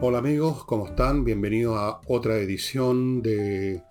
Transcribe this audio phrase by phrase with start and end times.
[0.00, 1.24] Hola amigos, ¿cómo están?
[1.24, 3.82] Bienvenidos a otra edición de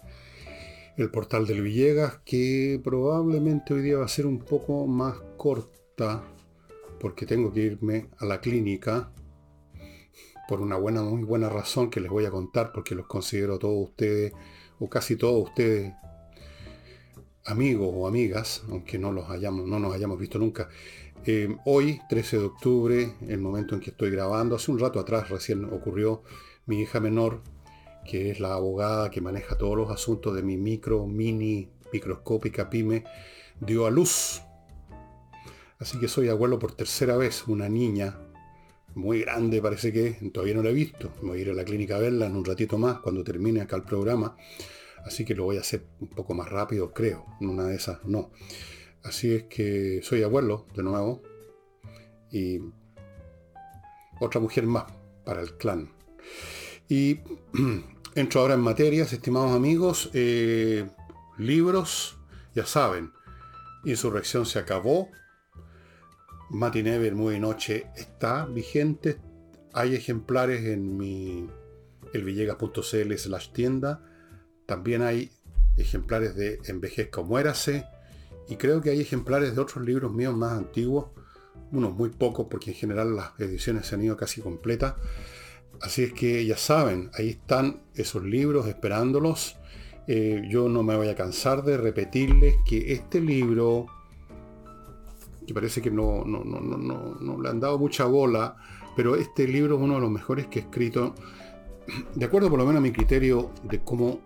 [0.95, 6.23] El Portal del Villegas, que probablemente hoy día va a ser un poco más corta,
[6.99, 9.11] porque tengo que irme a la clínica
[10.47, 13.89] por una buena, muy buena razón que les voy a contar, porque los considero todos
[13.89, 14.33] ustedes,
[14.79, 15.93] o casi todos ustedes,
[17.45, 20.69] amigos o amigas, aunque no, los hayamos, no nos hayamos visto nunca.
[21.25, 25.29] Eh, hoy, 13 de octubre, el momento en que estoy grabando, hace un rato atrás
[25.29, 26.23] recién ocurrió,
[26.65, 27.41] mi hija menor,
[28.05, 33.03] que es la abogada que maneja todos los asuntos de mi micro, mini, microscópica pyme,
[33.59, 34.41] dio a luz.
[35.79, 38.17] Así que soy abuelo por tercera vez, una niña
[38.95, 41.11] muy grande parece que, todavía no la he visto.
[41.21, 43.75] Voy a ir a la clínica a verla en un ratito más cuando termine acá
[43.75, 44.35] el programa.
[45.05, 47.25] Así que lo voy a hacer un poco más rápido, creo.
[47.41, 48.31] Una de esas no.
[49.03, 51.21] Así es que soy abuelo de nuevo.
[52.31, 52.59] Y
[54.19, 54.85] otra mujer más
[55.25, 55.91] para el clan.
[56.87, 57.19] Y
[58.15, 60.09] entro ahora en materias, estimados amigos.
[60.13, 60.87] Eh,
[61.37, 62.17] libros,
[62.55, 63.11] ya saben.
[63.83, 65.09] Insurrección se acabó.
[66.49, 69.19] Matinever Muy Noche está vigente.
[69.73, 71.49] Hay ejemplares en mi
[72.13, 74.01] elvillegas.cl slash tienda.
[74.65, 75.31] También hay
[75.77, 77.85] ejemplares de Envejezca o Muérase.
[78.49, 81.07] Y creo que hay ejemplares de otros libros míos más antiguos.
[81.71, 84.95] Unos muy pocos porque en general las ediciones se han ido casi completas.
[85.81, 89.57] Así es que ya saben, ahí están esos libros esperándolos.
[90.07, 93.87] Eh, yo no me voy a cansar de repetirles que este libro
[95.45, 98.55] que parece que no, no, no, no, le han dado mucha bola,
[98.95, 101.15] pero este libro es uno de los mejores que he escrito,
[102.15, 104.21] de acuerdo por lo menos a mi criterio de cómo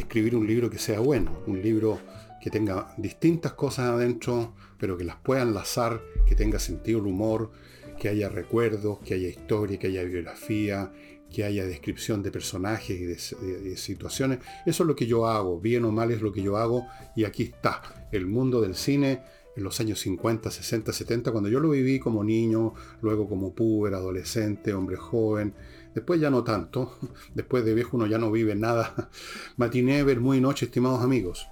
[0.00, 2.00] escribir un libro que sea bueno, un libro
[2.40, 7.50] que tenga distintas cosas adentro, pero que las pueda enlazar, que tenga sentido el humor,
[7.98, 10.92] que haya recuerdos, que haya historia, que haya biografía,
[11.32, 14.40] que haya descripción de personajes y de, situaciones.
[14.66, 16.86] Eso es lo que yo hago, bien o mal es lo que yo hago,
[17.16, 17.80] y aquí está,
[18.12, 19.22] el mundo del cine
[19.56, 23.94] en los años 50, 60, 70, cuando yo lo viví como niño, luego como puber,
[23.94, 25.54] adolescente, hombre joven,
[25.94, 26.98] después ya no tanto,
[27.34, 29.10] después de viejo uno ya no vive nada.
[29.56, 31.46] Matiné, ver muy noche, estimados amigos.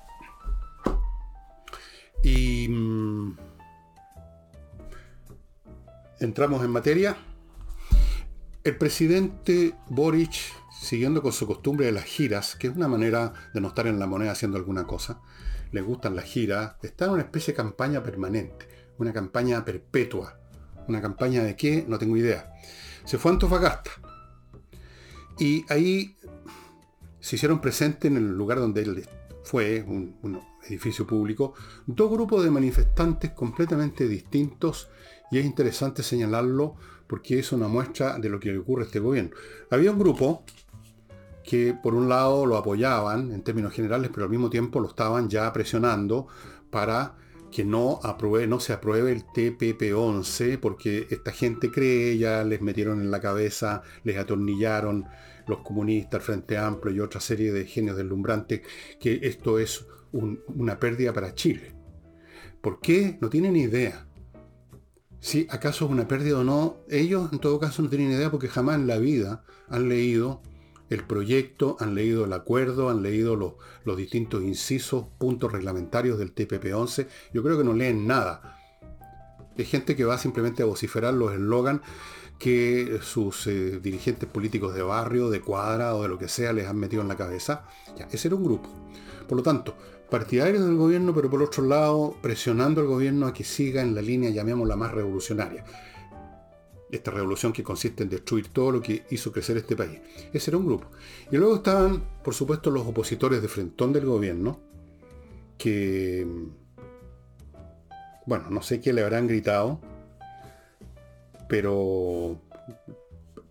[2.23, 3.37] Y mm,
[6.21, 7.17] entramos en materia.
[8.63, 10.33] El presidente Boric,
[10.71, 13.99] siguiendo con su costumbre de las giras, que es una manera de no estar en
[13.99, 15.23] la moneda haciendo alguna cosa,
[15.73, 18.69] les gustan las giras, está en una especie de campaña permanente,
[18.99, 20.41] una campaña perpetua.
[20.91, 21.85] ¿Una campaña de qué?
[21.87, 22.53] No tengo idea.
[23.05, 23.93] Se fue a Antofagasta.
[25.41, 26.17] Y ahí
[27.19, 29.09] se hicieron presentes en el lugar donde él
[29.43, 31.55] fue, un, edificio público,
[31.87, 34.91] dos grupos de manifestantes completamente distintos
[35.31, 39.31] y es interesante señalarlo porque es una muestra de lo que ocurre a este gobierno.
[39.71, 40.45] Había un grupo
[41.43, 45.31] que por un lado lo apoyaban en términos generales, pero al mismo tiempo lo estaban
[45.31, 46.29] ya presionando
[46.71, 47.17] para
[47.51, 53.01] que no, apruebe, no se apruebe el TPP-11, porque esta gente cree, ya les metieron
[53.01, 55.07] en la cabeza, les atornillaron
[55.47, 58.63] los comunistas, el Frente Amplio y otra serie de genios deslumbrantes,
[58.99, 61.75] que esto es una pérdida para Chile.
[62.61, 63.19] ¿Por qué?
[63.21, 64.07] No tienen idea.
[65.19, 68.49] Si acaso es una pérdida o no, ellos en todo caso no tienen idea porque
[68.49, 70.43] jamás en la vida han leído
[70.91, 77.07] el proyecto, han leído el acuerdo, han leído los, distintos incisos, puntos reglamentarios del TPP-11.
[77.33, 78.59] Yo creo que no leen nada.
[79.57, 81.81] Es gente que va simplemente a vociferar los eslogans
[82.39, 86.67] que sus eh, dirigentes políticos de barrio, de cuadra o de lo que sea les
[86.67, 87.67] han metido en la cabeza.
[87.97, 88.69] Ya, ese era un grupo.
[89.29, 89.77] Por lo tanto,
[90.11, 94.03] partidarios del gobierno, pero por otro lado, presionando al gobierno a que siga en la
[94.03, 95.65] línea, llamémosla más revolucionaria
[96.91, 100.01] esta revolución que consiste en destruir todo lo que hizo crecer este país.
[100.33, 100.89] Ese era un grupo.
[101.31, 104.61] Y luego estaban, por supuesto, los opositores de frentón del gobierno,
[105.57, 106.27] que,
[108.27, 109.81] bueno, no sé qué le habrán gritado,
[111.49, 112.41] pero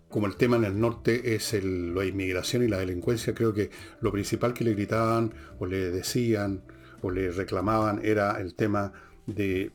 [0.10, 3.70] como el tema en el norte es la inmigración y la delincuencia, creo que
[4.02, 6.64] lo principal que le gritaban o le decían
[7.02, 8.92] o le reclamaban era el tema
[9.28, 9.72] de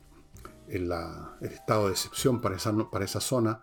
[0.69, 0.91] el,
[1.41, 3.61] estado de excepción para esa, para esa zona,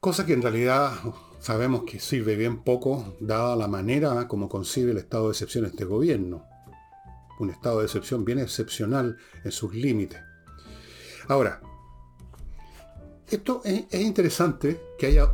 [0.00, 0.92] cosa que en realidad
[1.40, 5.84] sabemos que sirve bien poco, dada la manera como concibe el estado de excepción este
[5.84, 6.44] gobierno.
[7.38, 10.20] Un estado de excepción bien excepcional en sus límites.
[11.26, 11.60] Ahora,
[13.28, 15.28] esto es, es interesante que haya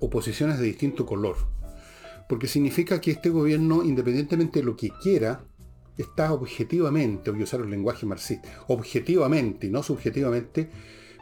[0.00, 1.36] oposiciones de distinto color,
[2.28, 5.44] porque significa que este gobierno, independientemente de lo que quiera,
[5.96, 10.70] está objetivamente, voy a usar el lenguaje marxista, objetivamente y no subjetivamente,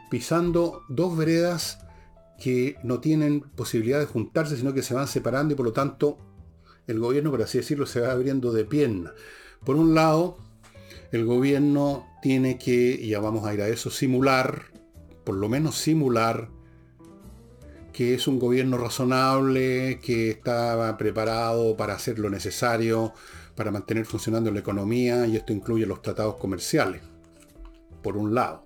[0.09, 1.79] pisando dos veredas
[2.39, 6.17] que no tienen posibilidad de juntarse, sino que se van separando y por lo tanto
[6.87, 9.13] el gobierno, por así decirlo, se va abriendo de pierna.
[9.63, 10.37] Por un lado,
[11.11, 14.65] el gobierno tiene que, y ya vamos a ir a eso, simular,
[15.23, 16.49] por lo menos simular,
[17.93, 23.13] que es un gobierno razonable, que estaba preparado para hacer lo necesario
[23.59, 27.01] para mantener funcionando la economía, y esto incluye los tratados comerciales,
[28.01, 28.63] por un lado.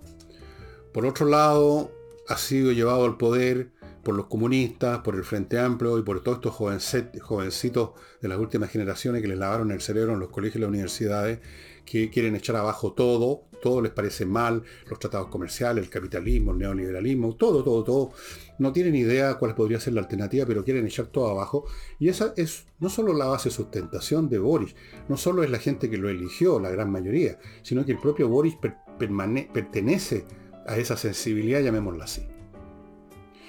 [0.92, 1.90] Por otro lado,
[2.28, 3.72] ha sido llevado al poder
[4.04, 7.90] por los comunistas, por el Frente Amplio y por todos estos jovencitos
[8.22, 11.40] de las últimas generaciones que les lavaron el cerebro en los colegios y las universidades,
[11.84, 16.58] que quieren echar abajo todo, todo les parece mal, los tratados comerciales, el capitalismo, el
[16.58, 18.12] neoliberalismo, todo, todo, todo.
[18.58, 21.64] No tienen idea cuál podría ser la alternativa, pero quieren echar todo abajo.
[21.98, 24.76] Y esa es no solo la base de sustentación de Boris,
[25.08, 28.28] no solo es la gente que lo eligió, la gran mayoría, sino que el propio
[28.28, 28.54] Boris
[28.98, 30.26] pertenece
[30.66, 32.26] a esa sensibilidad, llamémosla así.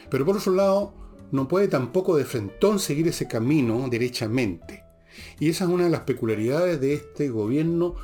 [0.10, 0.94] Pero por otro lado,
[1.34, 4.86] no puede tampoco de frentón seguir ese camino derechamente.
[5.42, 7.96] Y esa es una de las peculiaridades de este gobierno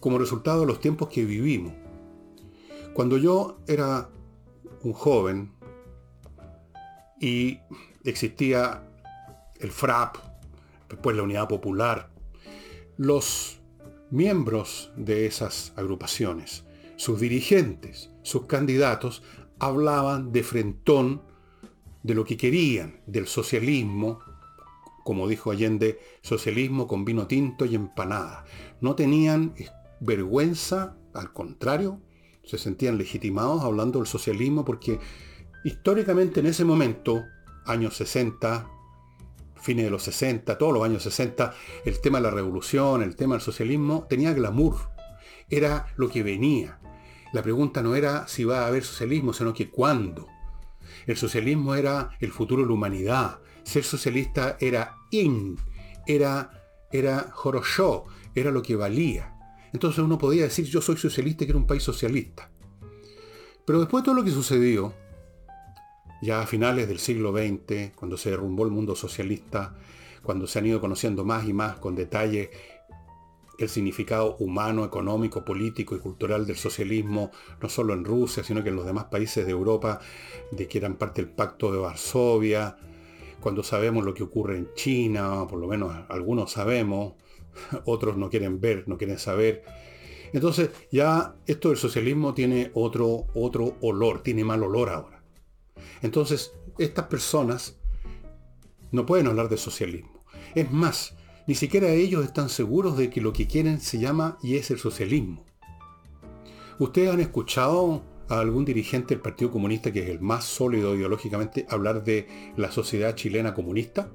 [0.00, 1.72] como resultado de los tiempos que vivimos.
[2.94, 4.08] Cuando yo era
[4.82, 5.52] un joven
[7.20, 7.58] y
[8.04, 8.84] existía
[9.60, 10.16] el FRAP,
[10.88, 12.10] después la Unidad Popular,
[12.96, 13.60] los
[14.10, 16.64] miembros de esas agrupaciones,
[16.96, 19.22] sus dirigentes, sus candidatos,
[19.58, 21.22] hablaban de frentón
[22.02, 24.20] de lo que querían, del socialismo,
[25.04, 28.44] como dijo Allende, socialismo con vino tinto y empanada.
[28.80, 29.54] No tenían
[30.00, 32.00] vergüenza, al contrario,
[32.44, 34.98] se sentían legitimados hablando del socialismo porque
[35.64, 37.24] históricamente en ese momento,
[37.66, 38.68] años 60,
[39.60, 41.52] fines de los 60, todos los años 60,
[41.84, 44.76] el tema de la revolución, el tema del socialismo, tenía glamour.
[45.50, 46.78] Era lo que venía.
[47.32, 50.26] La pregunta no era si va a haber socialismo, sino que cuándo.
[51.06, 53.40] El socialismo era el futuro de la humanidad.
[53.62, 55.58] Ser socialista era in,
[56.06, 56.50] era,
[56.90, 57.30] era
[58.34, 59.37] era lo que valía.
[59.72, 62.50] Entonces uno podía decir yo soy socialista y quiero un país socialista.
[63.64, 64.94] Pero después de todo lo que sucedió,
[66.22, 69.76] ya a finales del siglo XX, cuando se derrumbó el mundo socialista,
[70.22, 72.50] cuando se han ido conociendo más y más con detalle
[73.58, 78.68] el significado humano, económico, político y cultural del socialismo, no solo en Rusia, sino que
[78.68, 80.00] en los demás países de Europa,
[80.52, 82.76] de que eran parte del pacto de Varsovia,
[83.40, 87.14] cuando sabemos lo que ocurre en China, por lo menos algunos sabemos,
[87.84, 89.64] otros no quieren ver, no quieren saber.
[90.32, 95.22] Entonces ya esto del socialismo tiene otro, otro olor, tiene mal olor ahora.
[96.02, 97.78] Entonces estas personas
[98.92, 100.24] no pueden hablar de socialismo.
[100.54, 101.14] Es más,
[101.46, 104.78] ni siquiera ellos están seguros de que lo que quieren se llama y es el
[104.78, 105.44] socialismo.
[106.78, 111.66] ¿Ustedes han escuchado a algún dirigente del Partido Comunista, que es el más sólido ideológicamente,
[111.68, 114.12] hablar de la sociedad chilena comunista?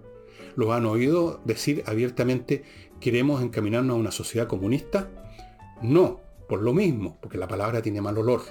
[0.55, 2.63] ¿Los han oído decir abiertamente,
[3.03, 5.09] queremos encaminarnos a una sociedad comunista?
[5.81, 8.43] No, por lo mismo, porque la palabra tiene mal olor.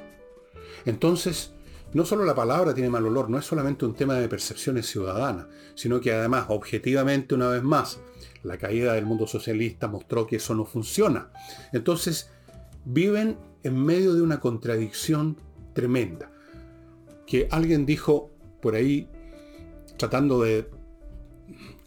[0.85, 1.55] Entonces,
[1.95, 5.47] no solo la palabra tiene mal olor, no es solamente un tema de percepciones ciudadanas,
[5.75, 8.01] sino que además, objetivamente, una vez más,
[8.43, 11.31] la caída del mundo socialista mostró que eso no funciona.
[11.73, 12.31] Entonces,
[12.85, 15.39] viven en medio de una contradicción
[15.73, 16.31] tremenda.
[17.27, 18.31] Que alguien dijo
[18.61, 19.09] por ahí,
[19.97, 20.69] tratando de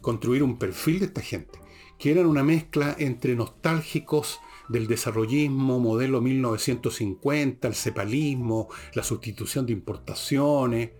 [0.00, 1.60] construir un perfil de esta gente,
[1.98, 9.72] que eran una mezcla entre nostálgicos del desarrollismo, modelo 1950, el cepalismo, la sustitución de
[9.72, 10.90] importaciones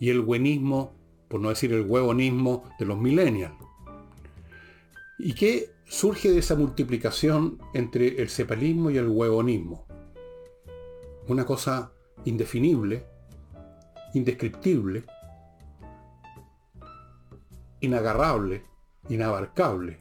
[0.00, 0.94] y el buenismo,
[1.28, 3.54] por no decir el huevonismo, de los millennials.
[5.18, 9.86] ¿Y qué surge de esa multiplicación entre el cepalismo y el huevonismo?
[11.28, 11.92] Una cosa
[12.24, 13.04] indefinible,
[14.14, 15.04] indescriptible,
[17.80, 18.64] inagarrable,
[19.08, 19.99] inabarcable,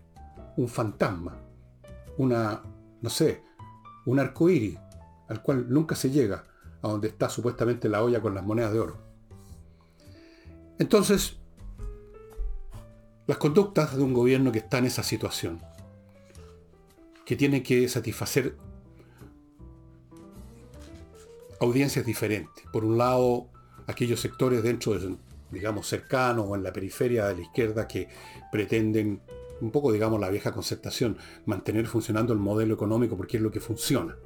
[0.60, 1.38] un fantasma,
[2.18, 2.62] una,
[3.02, 3.42] no sé,
[4.06, 4.78] un arco iris
[5.30, 6.44] al cual nunca se llega,
[6.82, 8.98] a donde está supuestamente la olla con las monedas de oro.
[10.78, 11.38] Entonces,
[13.26, 15.62] las conductas de un gobierno que está en esa situación,
[17.26, 18.58] que tiene que satisfacer
[21.62, 22.66] audiencias diferentes.
[22.74, 23.48] Por un lado,
[23.88, 25.16] aquellos sectores dentro de,
[25.52, 28.10] digamos, cercanos o en la periferia de la izquierda que
[28.52, 29.22] pretenden,
[29.62, 33.60] un poco, digamos, la vieja concertación, mantener funcionando el modelo económico porque es lo que
[33.60, 34.18] funciona.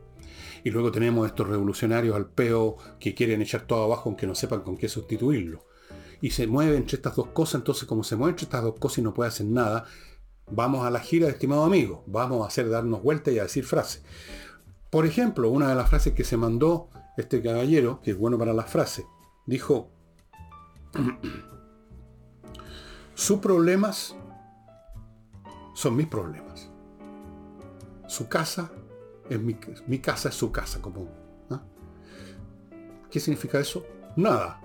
[0.64, 4.62] Y luego tenemos estos revolucionarios al peo que quieren echar todo abajo aunque no sepan
[4.62, 5.66] con qué sustituirlo
[6.22, 9.00] y se mueve entre estas dos cosas, entonces como se mueve entre estas dos cosas
[9.00, 9.86] y no puede hacer nada,
[10.52, 12.04] Vamos a la gira, estimado amigo.
[12.06, 14.04] Vamos a hacer darnos vuelta y a decir frases.
[14.90, 18.54] Por ejemplo, una de las frases que se mandó este caballero, que es bueno para
[18.54, 19.06] las frases,
[19.46, 19.90] dijo,
[23.16, 24.16] sus problemas
[25.74, 26.70] son mis problemas.
[28.08, 28.72] Su casa
[29.30, 30.82] es mi, mi casa, es su casa.
[30.82, 31.10] Como,
[31.50, 31.64] ¿ah?
[33.10, 33.86] ¿Qué significa eso?
[34.16, 34.60] Nada.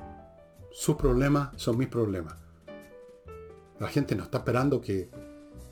[0.71, 2.35] Sus problemas son mis problemas.
[3.81, 5.11] La gente no está esperando que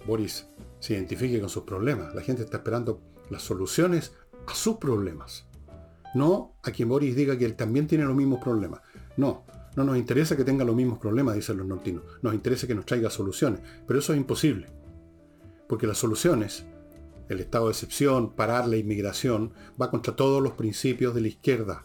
[0.06, 0.46] Boris
[0.78, 2.14] se identifique con sus problemas.
[2.14, 3.00] La gente está esperando
[3.30, 4.14] las soluciones
[4.46, 5.46] a sus problemas.
[6.14, 8.80] No a quien Boris diga que él también tiene los mismos problemas.
[9.16, 12.04] No, no nos interesa que tenga los mismos problemas, dicen los nortinos.
[12.22, 13.60] Nos interesa que nos traiga soluciones.
[13.86, 14.68] Pero eso es imposible.
[15.68, 16.66] Porque las soluciones,
[17.28, 21.84] el estado de excepción, parar la inmigración, va contra todos los principios de la izquierda.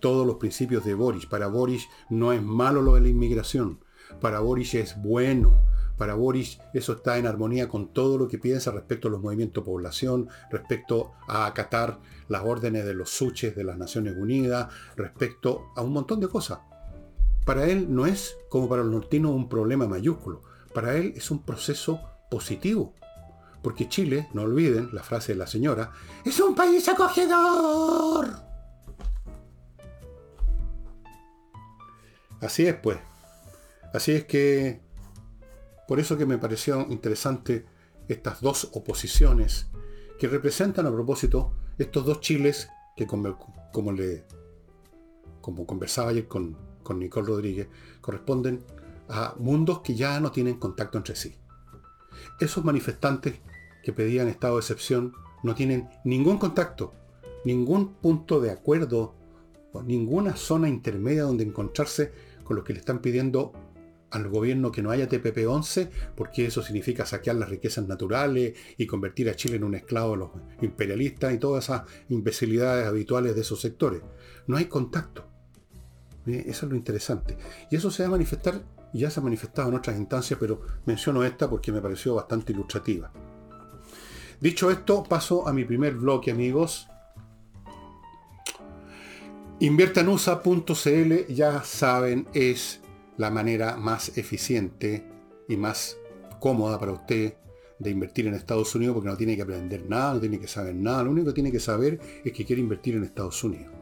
[0.00, 1.26] Todos los principios de Boris.
[1.26, 3.84] Para Boris no es malo lo de la inmigración.
[4.20, 5.58] Para Boris es bueno
[5.98, 9.64] para Boris eso está en armonía con todo lo que piensa respecto a los movimientos
[9.64, 15.66] de población, respecto a acatar las órdenes de los suches de las Naciones Unidas, respecto
[15.74, 16.60] a un montón de cosas.
[17.44, 20.42] Para él no es, como para los nortinos, un problema mayúsculo.
[20.72, 22.94] Para él es un proceso positivo.
[23.68, 25.92] Porque Chile, no olviden la frase de la señora,
[26.24, 28.26] es un país acogedor.
[32.40, 32.96] Así es, pues.
[33.92, 34.80] Así es que
[35.86, 37.66] por eso que me pareció interesante
[38.08, 39.66] estas dos oposiciones
[40.18, 44.24] que representan a propósito estos dos chiles que como, le
[45.42, 47.68] como conversaba ayer con, con Nicole Rodríguez,
[48.00, 48.64] corresponden
[49.10, 51.36] a mundos que ya no tienen contacto entre sí.
[52.40, 53.42] Esos manifestantes
[53.88, 56.92] que pedían estado de excepción no tienen ningún contacto,
[57.46, 59.14] ningún punto de acuerdo,
[59.82, 62.12] ninguna zona intermedia donde encontrarse
[62.44, 63.54] con los que le están pidiendo
[64.10, 69.30] al gobierno que no haya TPP-11, porque eso significa saquear las riquezas naturales y convertir
[69.30, 70.30] a Chile en un esclavo de los
[70.60, 74.02] imperialistas y todas esas imbecilidades habituales de esos sectores.
[74.46, 75.24] No hay contacto.
[76.26, 76.44] ¿Eh?
[76.46, 77.38] Eso es lo interesante.
[77.70, 81.24] Y eso se va a manifestar, ya se ha manifestado en otras instancias, pero menciono
[81.24, 83.10] esta porque me pareció bastante ilustrativa.
[84.40, 86.88] Dicho esto, paso a mi primer bloque, amigos.
[89.58, 92.80] Inviertanusa.cl, ya saben, es
[93.16, 95.04] la manera más eficiente
[95.48, 95.98] y más
[96.38, 97.34] cómoda para usted
[97.80, 100.74] de invertir en Estados Unidos porque no tiene que aprender nada, no tiene que saber
[100.76, 103.72] nada, lo único que tiene que saber es que quiere invertir en Estados Unidos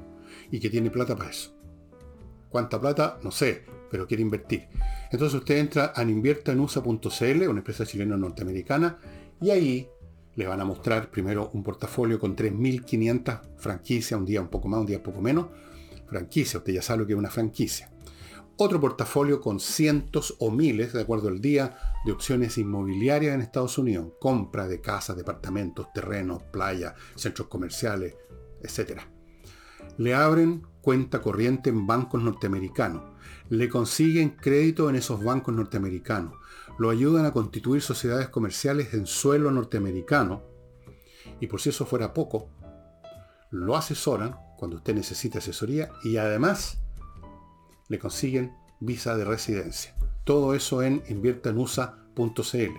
[0.50, 1.54] y que tiene plata para eso.
[2.48, 3.18] ¿Cuánta plata?
[3.22, 4.68] No sé, pero quiere invertir.
[5.10, 8.98] Entonces usted entra a inviertaenusa.cl, una empresa chilena norteamericana,
[9.40, 9.88] y ahí
[10.36, 14.80] le van a mostrar primero un portafolio con 3.500 franquicias, un día un poco más,
[14.80, 15.46] un día un poco menos.
[16.06, 17.90] Franquicia, usted ya sabe lo que es una franquicia
[18.58, 23.76] otro portafolio con cientos o miles, de acuerdo al día, de opciones inmobiliarias en Estados
[23.76, 24.12] Unidos.
[24.18, 28.14] Compra de casas, departamentos, terrenos, playas, centros comerciales,
[28.62, 29.02] etc.
[29.98, 33.02] Le abren cuenta corriente en bancos norteamericanos.
[33.50, 36.34] Le consiguen crédito en esos bancos norteamericanos.
[36.78, 40.42] Lo ayudan a constituir sociedades comerciales en suelo norteamericano.
[41.40, 42.50] Y por si eso fuera poco,
[43.50, 46.78] lo asesoran cuando usted necesita asesoría y además
[47.88, 49.94] le consiguen visa de residencia.
[50.24, 52.72] Todo eso en inviertanusa.cl.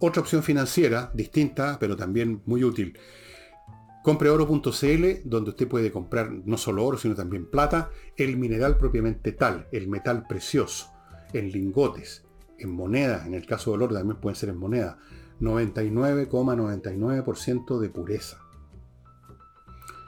[0.00, 2.98] Otra opción financiera, distinta, pero también muy útil.
[4.04, 9.66] Compreoro.cl, donde usted puede comprar no solo oro, sino también plata, el mineral propiamente tal,
[9.72, 10.92] el metal precioso,
[11.32, 12.24] en lingotes,
[12.58, 14.98] en moneda, en el caso del oro también pueden ser en moneda,
[15.40, 18.38] 99,99% de pureza.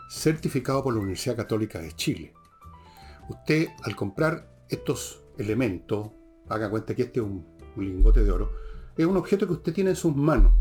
[0.09, 2.35] Certificado por la Universidad Católica de Chile
[3.31, 6.11] usted al comprar estos elementos,
[6.49, 8.53] haga cuenta que este es un, lingote de oro,
[8.97, 10.53] es un objeto que usted tiene en sus manos,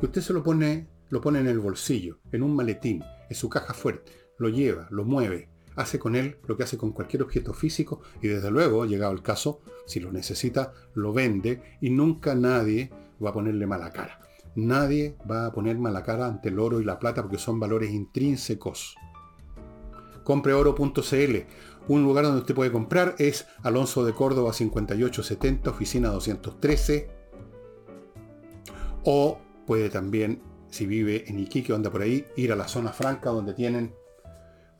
[0.00, 3.48] que usted se lo pone, lo pone en el bolsillo, en un maletín, en su
[3.48, 7.52] caja fuerte, lo lleva, lo mueve, hace con él lo que hace con cualquier objeto
[7.52, 12.90] físico y desde luego, llegado el caso, si lo necesita, lo vende y nunca nadie
[13.22, 14.20] va a ponerle mala cara.
[14.56, 17.90] Nadie va a poner mala cara ante el oro y la plata porque son valores
[17.90, 18.96] intrínsecos.
[20.22, 21.36] Compreoro.cl
[21.86, 27.10] un lugar donde usted puede comprar es Alonso de Córdoba 5870, oficina 213.
[29.04, 32.90] O puede también, si vive en Iquique o anda por ahí, ir a la zona
[32.90, 33.94] franca donde tienen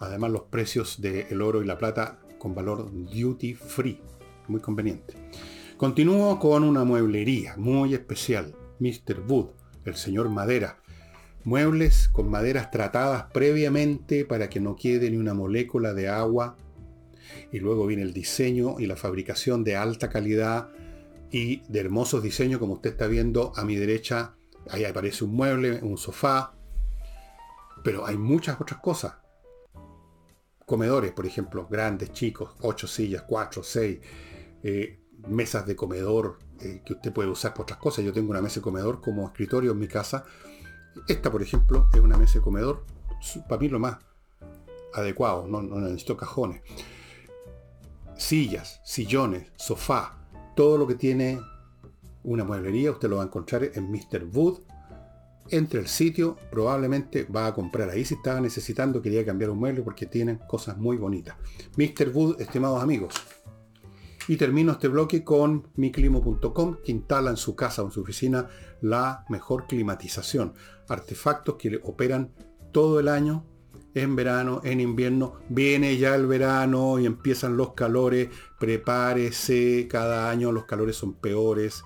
[0.07, 4.01] además los precios del oro y la plata con valor duty free.
[4.49, 5.15] Muy conveniente.
[5.77, 8.55] Continúo con una mueblería muy especial.
[8.79, 9.23] Mr.
[9.27, 9.49] Wood,
[9.85, 10.81] el señor Madera.
[11.45, 16.57] Muebles con maderas tratadas previamente para que no quede ni una molécula de agua
[17.53, 20.71] y luego viene el diseño y la fabricación de alta calidad
[21.31, 24.37] y de hermosos diseños, como usted está viendo a mi derecha,
[24.71, 26.55] ahí aparece un mueble, un sofá,
[27.83, 29.15] pero hay muchas otras cosas.
[30.67, 33.99] Comedores, por ejemplo, grandes, chicos, ocho sillas, cuatro, seis,
[34.63, 38.05] eh, mesas de comedor eh, que usted puede usar para otras cosas.
[38.05, 40.25] Yo tengo una mesa de comedor como escritorio en mi casa.
[41.09, 42.85] Esta, por ejemplo, es una mesa de comedor,
[43.49, 43.99] para mí lo más
[44.95, 46.63] adecuado, no, no necesito cajones.
[48.17, 50.17] Sillas, sillones, sofá,
[50.55, 51.41] todo lo que tiene
[52.23, 54.25] una mueblería, usted lo va a encontrar en Mr.
[54.33, 54.61] Wood.
[55.51, 59.83] Entre el sitio, probablemente va a comprar ahí si estaba necesitando, quería cambiar un mueble
[59.83, 61.37] porque tienen cosas muy bonitas.
[61.77, 62.11] Mr.
[62.15, 63.15] Wood, estimados amigos.
[64.27, 68.49] Y termino este bloque con miclimo.com, que instala en su casa o en su oficina
[68.81, 70.55] la mejor climatización.
[70.89, 72.33] Artefactos que operan
[72.73, 73.45] todo el año
[73.95, 80.53] en verano, en invierno, viene ya el verano y empiezan los calores, prepárese, cada año
[80.53, 81.85] los calores son peores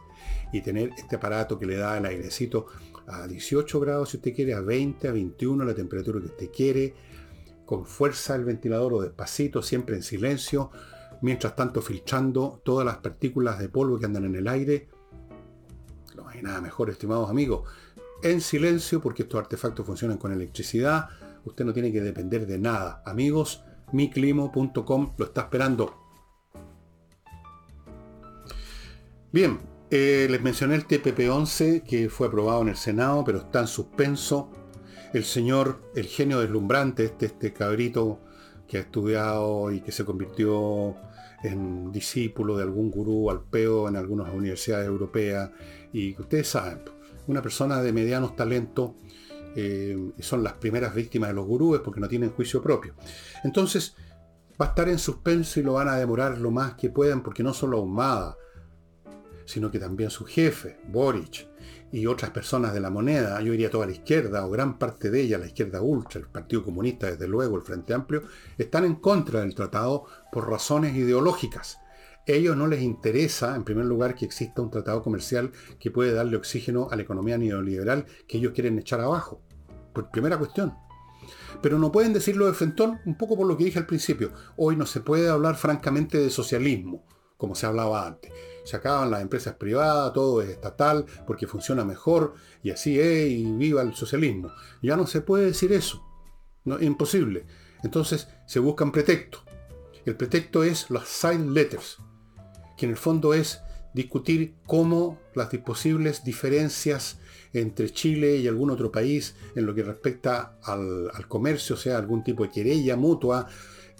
[0.52, 2.66] y tener este aparato que le da el airecito
[3.08, 6.94] a 18 grados si usted quiere, a 20, a 21, la temperatura que usted quiere,
[7.66, 10.70] con fuerza el ventilador o despacito, siempre en silencio,
[11.22, 14.88] mientras tanto filtrando todas las partículas de polvo que andan en el aire.
[16.16, 17.68] No hay nada mejor, estimados amigos.
[18.22, 21.08] En silencio, porque estos artefactos funcionan con electricidad,
[21.48, 23.02] Usted no tiene que depender de nada.
[23.06, 25.94] Amigos, miclimo.com lo está esperando.
[29.32, 29.58] Bien,
[29.90, 34.50] eh, les mencioné el TPP-11 que fue aprobado en el Senado, pero está en suspenso.
[35.12, 38.20] El señor, el genio deslumbrante, este, este cabrito
[38.66, 40.96] que ha estudiado y que se convirtió
[41.42, 45.50] en discípulo de algún gurú alpeo en algunas universidades europeas,
[45.92, 46.80] y ustedes saben,
[47.26, 48.92] una persona de medianos talentos
[49.54, 52.94] eh, son las primeras víctimas de los gurúes porque no tienen juicio propio.
[53.44, 53.96] Entonces,
[54.60, 57.42] va a estar en suspenso y lo van a demorar lo más que puedan porque
[57.42, 58.36] no solo Ahumada,
[59.48, 61.48] sino que también su jefe, Boric,
[61.90, 65.22] y otras personas de la moneda, yo diría toda la izquierda o gran parte de
[65.22, 68.24] ella, la izquierda ultra, el Partido Comunista, desde luego, el Frente Amplio,
[68.58, 71.78] están en contra del tratado por razones ideológicas.
[72.28, 76.12] A ellos no les interesa, en primer lugar, que exista un tratado comercial que puede
[76.12, 79.40] darle oxígeno a la economía neoliberal que ellos quieren echar abajo.
[79.94, 80.74] Por primera cuestión.
[81.62, 84.30] Pero no pueden decirlo de Fentón, un poco por lo que dije al principio.
[84.58, 87.02] Hoy no se puede hablar francamente de socialismo,
[87.38, 88.30] como se hablaba antes.
[88.64, 93.50] Se acaban las empresas privadas, todo es estatal, porque funciona mejor, y así es, y
[93.52, 94.52] viva el socialismo.
[94.82, 96.04] Ya no se puede decir eso.
[96.64, 97.46] No, imposible.
[97.82, 99.42] Entonces se buscan pretextos.
[100.04, 101.96] El pretexto es los side letters,
[102.76, 103.62] que en el fondo es
[103.94, 107.18] discutir cómo las posibles diferencias
[107.52, 112.22] entre Chile y algún otro país en lo que respecta al, comercio, o sea, algún
[112.22, 113.48] tipo de querella mutua,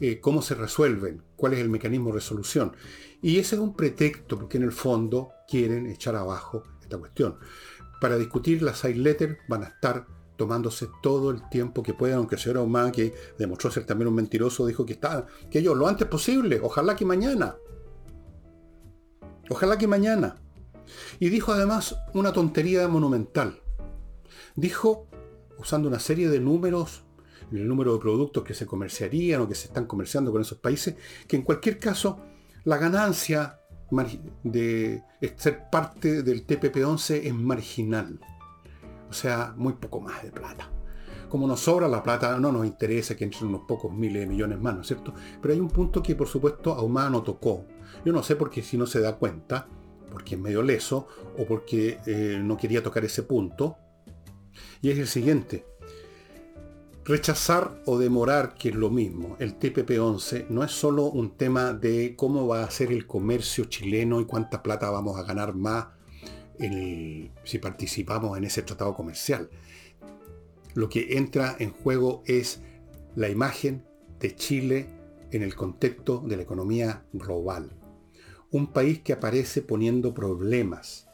[0.01, 2.73] eh, cómo se resuelven, cuál es el mecanismo de resolución.
[3.21, 7.37] Y ese es un pretexto, porque en el fondo quieren echar abajo esta cuestión.
[8.01, 12.37] Para discutir las side letters van a estar tomándose todo el tiempo que puedan, aunque
[12.37, 15.89] el señor Omar, que demostró ser también un mentiroso, dijo que está, que ellos lo
[15.89, 17.57] antes posible, ojalá que mañana.
[19.51, 20.37] Ojalá que mañana.
[21.19, 23.61] Y dijo además una tontería monumental.
[24.55, 25.09] Dijo,
[25.59, 27.03] usando una serie de números,
[27.51, 30.95] el número de productos que se comerciarían o que se están comerciando con esos países,
[31.27, 32.21] que en cualquier caso
[32.65, 33.61] la ganancia
[34.43, 35.03] de
[35.37, 38.21] ser parte del TPP-11 es marginal.
[39.09, 40.71] O sea, muy poco más de plata.
[41.29, 44.61] Como nos sobra la plata, no nos interesa que entren unos pocos miles de millones
[44.61, 45.15] más, ¿no es cierto?
[45.41, 47.67] Pero hay un punto que por supuesto Ahumada no tocó,
[48.05, 49.69] yo no sé por qué si no se da cuenta,
[50.11, 53.77] porque es medio leso o porque eh, no quería tocar ese punto.
[54.81, 55.67] Y es el siguiente.
[57.09, 62.15] Rechazar o demorar, que es lo mismo, el TPP-11 no es solo un tema de
[62.15, 65.87] cómo va a ser el comercio chileno y cuánta plata vamos a ganar más
[66.59, 69.49] si participamos en ese tratado comercial.
[70.75, 72.61] Lo que entra en juego es
[73.17, 73.85] la imagen
[74.21, 74.89] de Chile
[75.31, 77.71] en el contexto de la economía global
[78.51, 81.08] un país que aparece poniendo problemas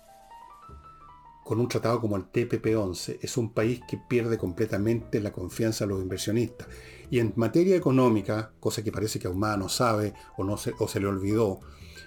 [1.44, 5.90] con un tratado como el TPP-11 es un país que pierde completamente la confianza de
[5.90, 6.66] los inversionistas.
[7.10, 10.88] Y en materia económica, cosa que parece que Ahumada no sabe o, no se, o
[10.88, 11.60] se le olvidó,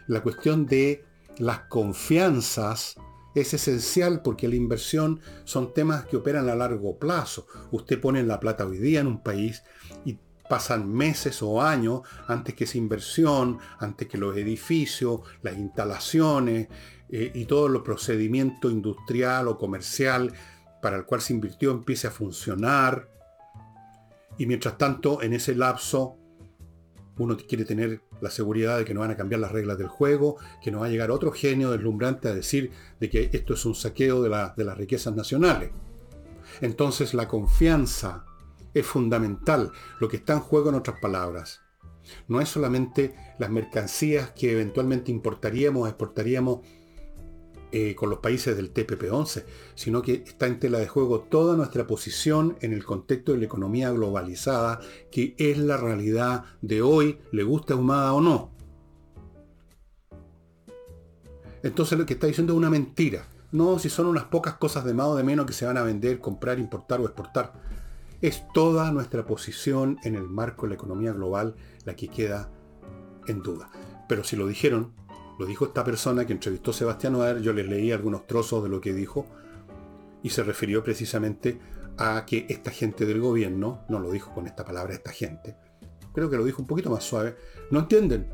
[0.08, 1.06] la cuestión de
[1.38, 2.96] las confianzas
[3.36, 7.46] es esencial porque la inversión son temas que operan a largo plazo.
[7.72, 9.62] Usted pone la plata hoy día en un país
[10.04, 10.18] y
[10.50, 16.70] pasan meses o años antes que esa inversión, antes que los edificios, las instalaciones
[17.10, 20.34] eh, y todo el procedimiento industrial o comercial
[20.82, 23.10] para el cual se invirtió empiece a funcionar.
[24.38, 26.18] Y mientras tanto, en ese lapso,
[27.18, 30.38] uno quiere tener la seguridad de que no van a cambiar las reglas del juego,
[30.62, 33.76] que no va a llegar otro genio deslumbrante a decir de que esto es un
[33.76, 35.72] saqueo de, de las riquezas nacionales.
[36.62, 38.26] Entonces la confianza
[38.74, 41.62] es fundamental, lo que está en juego en otras palabras.
[42.28, 46.60] No es solamente las mercancías que eventualmente importaríamos o exportaríamos
[47.72, 49.44] eh, con los países del TPP-11,
[49.76, 53.46] sino que está en tela de juego toda nuestra posición en el contexto de la
[53.46, 54.80] economía globalizada,
[55.12, 58.52] que es la realidad de hoy, le gusta Humada o no.
[61.64, 63.28] Entonces lo que está diciendo es una mentira.
[63.52, 65.84] No, si son unas pocas cosas de más o de menos que se van a
[65.84, 67.54] vender, comprar, importar o exportar.
[68.22, 72.50] Es toda nuestra posición en el marco de la economía global la que queda
[73.28, 73.70] en duda.
[74.08, 74.94] Pero si lo dijeron,
[75.38, 78.70] lo dijo esta persona que entrevistó a Sebastián Oer, yo les leí algunos trozos de
[78.70, 79.26] lo que dijo,
[80.24, 81.60] y se refirió precisamente
[81.98, 85.56] a que esta gente del gobierno, no lo dijo con esta palabra esta gente,
[86.14, 87.36] creo que lo dijo un poquito más suave,
[87.70, 88.28] no entienden.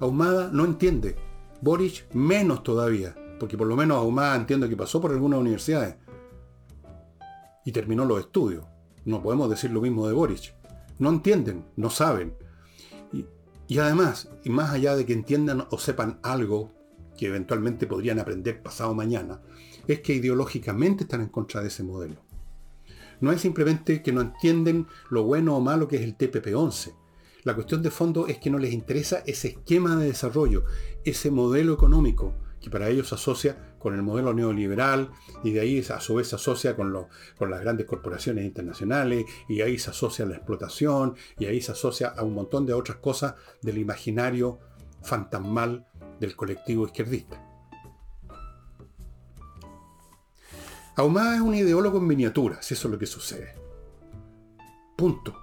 [0.00, 1.16] Ahumada no entiende.
[1.60, 5.96] Boric menos todavía, porque por lo menos Ahumada entiende que pasó por algunas universidades
[7.64, 8.64] y terminó los estudios.
[9.04, 10.54] No podemos decir lo mismo de Boric.
[10.98, 12.34] No entienden, no saben.
[13.68, 16.72] Y además, y más allá de que entiendan o sepan algo
[17.16, 19.40] que eventualmente podrían aprender pasado mañana,
[19.86, 22.16] es que ideológicamente están en contra de ese modelo.
[23.20, 26.94] No es simplemente que no entienden lo bueno o malo que es el TPP-11.
[27.44, 30.64] La cuestión de fondo es que no les interesa ese esquema de desarrollo,
[31.04, 35.10] ese modelo económico, que para ellos se asocia con el modelo neoliberal
[35.42, 39.78] y de ahí a su vez se asocia con, las grandes corporaciones internacionales y ahí
[39.78, 43.34] se asocia a la explotación y ahí se asocia a un montón de otras cosas
[43.60, 44.60] del imaginario
[45.02, 45.86] fantasmal
[46.20, 47.44] del colectivo izquierdista.
[50.94, 53.54] Ahumada es un ideólogo en miniatura, si eso es lo que sucede.
[54.96, 55.34] Punto.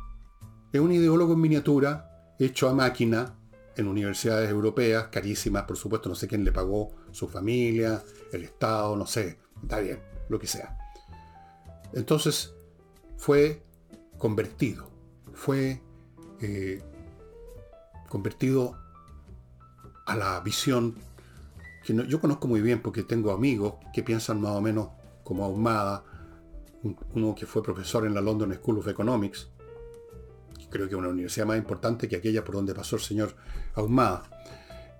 [0.71, 3.38] Es un ideólogo en miniatura, hecho a máquina,
[3.79, 8.95] en universidades europeas, carísimas, por supuesto, no sé quién le pagó, su familia, el Estado,
[8.95, 10.77] no sé, está bien, lo que sea.
[11.93, 12.53] Entonces,
[13.17, 13.63] fue
[14.17, 14.89] convertido,
[15.33, 15.81] fue
[16.41, 16.81] eh,
[18.09, 18.77] convertido
[20.05, 20.95] a la visión
[21.83, 24.89] que yo conozco muy bien porque tengo amigos que piensan más o menos
[25.23, 26.03] como Ahumada,
[27.13, 29.49] uno que fue profesor en la London School of Economics,
[30.69, 33.35] creo que una universidad más importante que aquella por donde pasó el señor
[33.75, 34.23] Ahumada.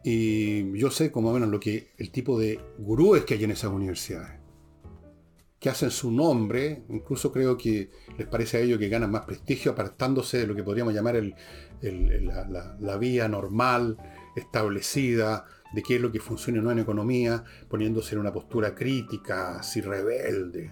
[0.03, 3.71] Y yo sé como menos lo que el tipo de gurúes que hay en esas
[3.71, 4.39] universidades.
[5.60, 9.73] Que hacen su nombre, incluso creo que les parece a ellos que ganan más prestigio
[9.73, 11.21] apartándose de lo que podríamos llamar
[11.82, 13.97] la, vía normal,
[14.38, 18.73] establecida, de qué es lo que funciona o no en economía, poniéndose en una postura
[18.73, 20.71] crítica, así rebelde.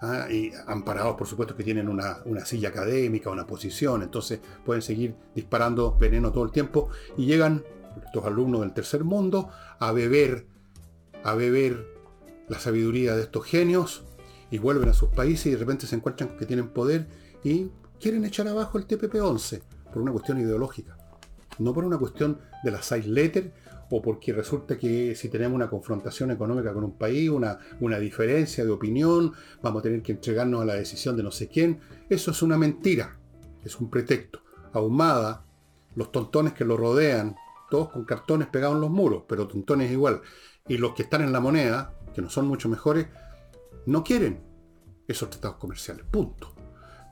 [0.00, 0.26] ¿Ah?
[0.30, 5.96] y amparados por supuesto que tienen una, silla académica, una posición, entonces pueden seguir disparando
[5.98, 7.64] veneno todo el tiempo y llegan
[8.04, 10.46] estos alumnos del tercer mundo a beber,
[11.24, 11.86] a beber
[12.48, 14.04] la sabiduría de estos genios
[14.50, 17.08] y vuelven a sus países y de repente se encuentran que tienen poder
[17.44, 19.60] y quieren echar abajo el TPP-11
[19.92, 20.96] por una cuestión ideológica,
[21.58, 23.52] no por una cuestión de la side letter
[23.90, 28.64] o porque resulta que si tenemos una confrontación económica con un país, una, una diferencia
[28.64, 31.80] de opinión, vamos a tener que entregarnos a la decisión de no sé quién.
[32.08, 33.18] Eso es una mentira,
[33.64, 34.40] es un pretexto.
[34.72, 35.44] Ahumada,
[35.94, 37.36] los tontones que lo rodean,
[37.70, 40.20] todos con cartones pegados en los muros, pero tontones igual.
[40.66, 43.06] Y los que están en la moneda, que no son mucho mejores,
[43.86, 44.40] no quieren
[45.06, 46.04] esos tratados comerciales.
[46.10, 46.54] Punto.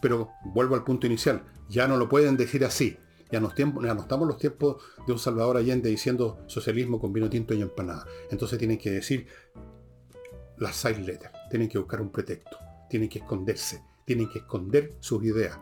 [0.02, 2.98] Pero vuelvo al punto inicial, ya no lo pueden decir así.
[3.30, 7.62] Ya no, estamos los tiempos de un Salvador Allende diciendo socialismo con vino tinto y
[7.62, 8.06] empanada.
[8.30, 9.26] Entonces tienen que decir
[10.58, 12.58] las side letters, tienen que buscar un pretexto,
[12.88, 15.58] tienen que esconderse, tienen que esconder sus ideas,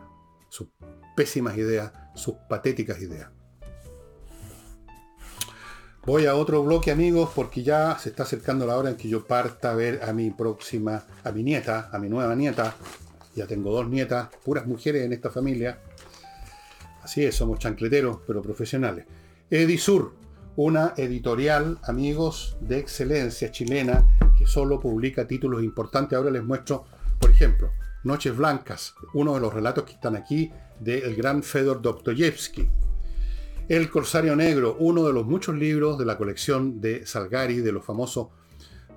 [0.49, 0.67] sus
[1.15, 3.29] pésimas ideas, sus patéticas ideas.
[6.05, 9.25] Voy a otro bloque amigos porque ya se está acercando la hora en que yo
[9.25, 12.75] parta a ver a mi próxima, a mi nieta, a mi nueva nieta.
[13.35, 15.79] Ya tengo dos nietas, puras mujeres en esta familia.
[17.05, 19.05] Así es, somos chancleteros, pero profesionales.
[19.51, 20.15] Edisur,
[20.55, 26.17] una editorial, amigos, de excelencia chilena, que solo publica títulos importantes.
[26.17, 26.85] Ahora les muestro,
[27.19, 27.69] por ejemplo,
[28.05, 32.67] Noches Blancas, uno de los relatos que están aquí del gran Fedor Dostoyevsky.
[33.69, 37.85] El Corsario Negro, uno de los muchos libros de la colección de Salgari, de los
[37.85, 38.29] famosos,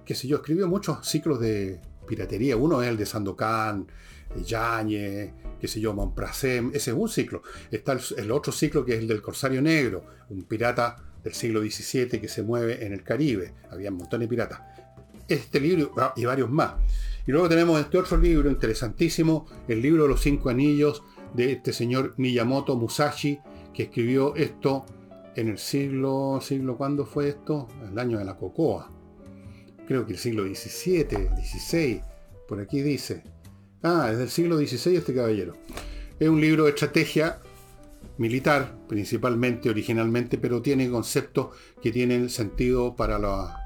[0.07, 2.57] que sé yo, escribió muchos ciclos de piratería.
[2.57, 3.87] Uno es el de Sandokan,
[4.47, 7.43] Yañez, qué sé yo, Monprasem, ese es un ciclo.
[7.71, 12.21] Está el, otro ciclo que es el del Corsario Negro, un pirata del siglo XVII
[12.21, 13.55] que se mueve en el Caribe.
[13.71, 14.61] Había un montón de piratas.
[15.27, 16.75] Este libro ah, y varios más.
[17.27, 21.03] Y luego tenemos este otro libro interesantísimo, el libro de los cinco anillos
[21.35, 23.39] de este señor Miyamoto Musashi,
[23.75, 24.87] que escribió esto
[25.37, 27.69] en el siglo, siglo, ¿cuándo fue esto?
[27.89, 28.91] El año de la cocoa.
[29.87, 31.07] Creo que el siglo XVII,
[31.43, 32.03] XVI,
[32.49, 33.23] por aquí dice.
[33.83, 35.55] Ah, es del siglo XVI este caballero.
[36.19, 37.41] Es un libro de estrategia
[38.17, 43.19] militar, principalmente, originalmente, pero tiene conceptos que tienen sentido para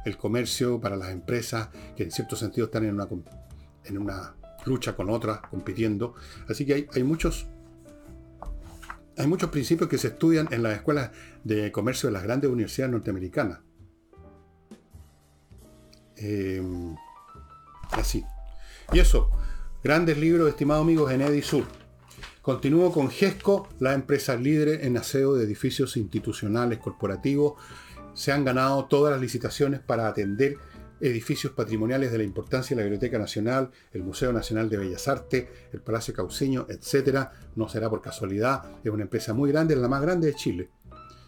[0.05, 4.35] el comercio, para las empresas, que en cierto sentido están en una,
[4.67, 6.15] lucha con otras, compitiendo.
[6.49, 7.47] Así que hay, muchos
[9.17, 11.11] hay muchos principios que se estudian en las escuelas
[11.43, 13.61] de comercio de las grandes universidades norteamericanas.
[16.17, 16.95] Em,
[17.91, 18.25] así.
[18.93, 19.31] Y eso,
[19.83, 21.65] grandes libros, estimados amigos, en Edisur.
[22.41, 27.55] Continúo con GESCO, la empresa líder en aseo de edificios institucionales corporativos.
[28.15, 30.57] Se han ganado todas las licitaciones para atender
[31.01, 35.49] edificios patrimoniales de la importancia de la Biblioteca Nacional, el Museo Nacional de Bellas Artes,
[35.73, 37.29] el Palacio Cauceño, etc.
[37.57, 40.71] No será por casualidad, es una empresa muy grande, la más grande de Chile.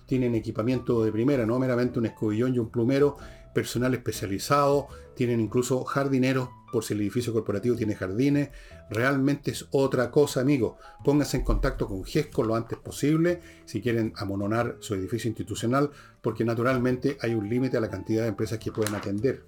[0.06, 3.16] Tienen equipamiento de primera, no meramente un escobillón y un plumero,
[3.54, 8.50] personal especializado, tienen incluso jardineros por si el edificio corporativo tiene jardines.
[8.90, 10.76] Realmente es otra cosa, amigo.
[11.04, 15.90] Pónganse en contacto con GESCO lo antes posible si quieren amononar su edificio institucional,
[16.20, 19.44] porque naturalmente hay un límite a la cantidad de empresas que pueden atender.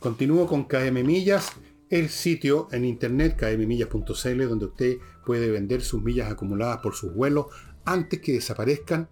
[0.00, 1.52] Continúo con KM Millas,
[1.88, 7.46] el sitio en internet kmmillas.cl donde usted puede vender sus millas acumuladas por sus vuelos
[7.84, 9.08] antes que desaparezcan,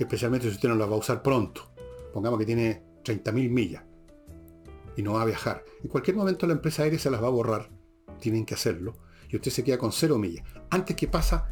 [0.00, 1.72] especialmente si usted no las va a usar pronto.
[2.12, 3.84] Pongamos que tiene 30.000 millas
[4.96, 5.64] y no va a viajar.
[5.82, 7.70] En cualquier momento la empresa aérea se las va a borrar.
[8.20, 8.98] Tienen que hacerlo.
[9.28, 10.44] Y usted se queda con cero millas.
[10.70, 11.48] Antes que pasa,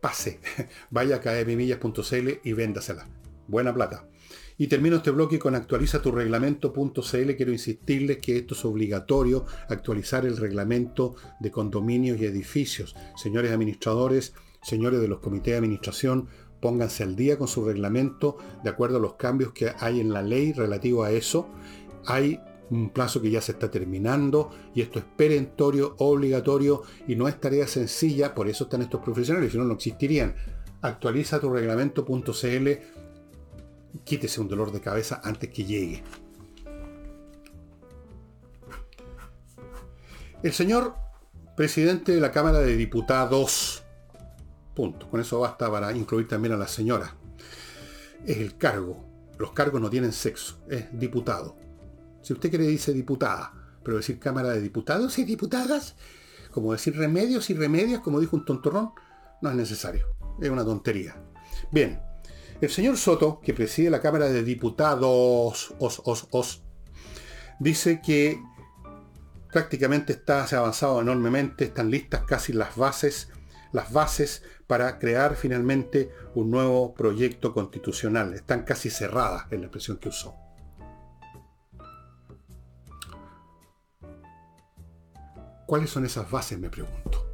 [0.00, 0.40] pase.
[0.90, 3.08] Vaya a kmmillas.cl y véndasela.
[3.48, 4.08] Buena plata.
[4.56, 7.36] Y termino este bloque con actualiza tu reglamento.cl.
[7.36, 12.94] Quiero insistirles que esto es obligatorio, actualizar el reglamento de condominios y edificios.
[13.16, 16.28] Señores administradores, señores de los comités de administración,
[16.64, 20.22] pónganse al día con su reglamento de acuerdo a los cambios que hay en la
[20.22, 21.50] ley relativo a eso
[22.06, 27.28] hay un plazo que ya se está terminando y esto es perentorio, obligatorio y no
[27.28, 30.34] es tarea sencilla, por eso están estos profesionales, si no, no existirían.
[30.80, 32.68] Actualiza tu reglamento.cl,
[34.04, 36.02] quítese un dolor de cabeza antes que llegue.
[40.42, 40.94] El señor
[41.56, 43.73] presidente de la Cámara de Diputados,
[44.74, 47.14] punto, con eso basta para incluir también a la señora,
[48.26, 49.04] es el cargo.
[49.38, 51.56] Los cargos no tienen sexo, es diputado.
[52.22, 55.96] Si usted quiere dice diputada, pero decir Cámara de Diputados y Diputadas,
[56.50, 58.92] como decir remedios y remedias, como dijo un tontorrón,
[59.42, 60.06] no es necesario.
[60.40, 61.16] Es una tontería.
[61.70, 62.00] Bien,
[62.60, 66.62] el señor Soto, que preside la Cámara de Diputados, os, os, os,
[67.58, 68.40] dice que
[69.52, 73.28] prácticamente está, se ha avanzado enormemente, están listas casi las bases,
[73.72, 74.42] las bases
[74.74, 78.34] para crear finalmente un nuevo proyecto constitucional.
[78.34, 80.34] Están casi cerradas, en la expresión que usó.
[85.64, 86.58] ¿Cuáles son esas bases?
[86.58, 87.24] Me pregunto.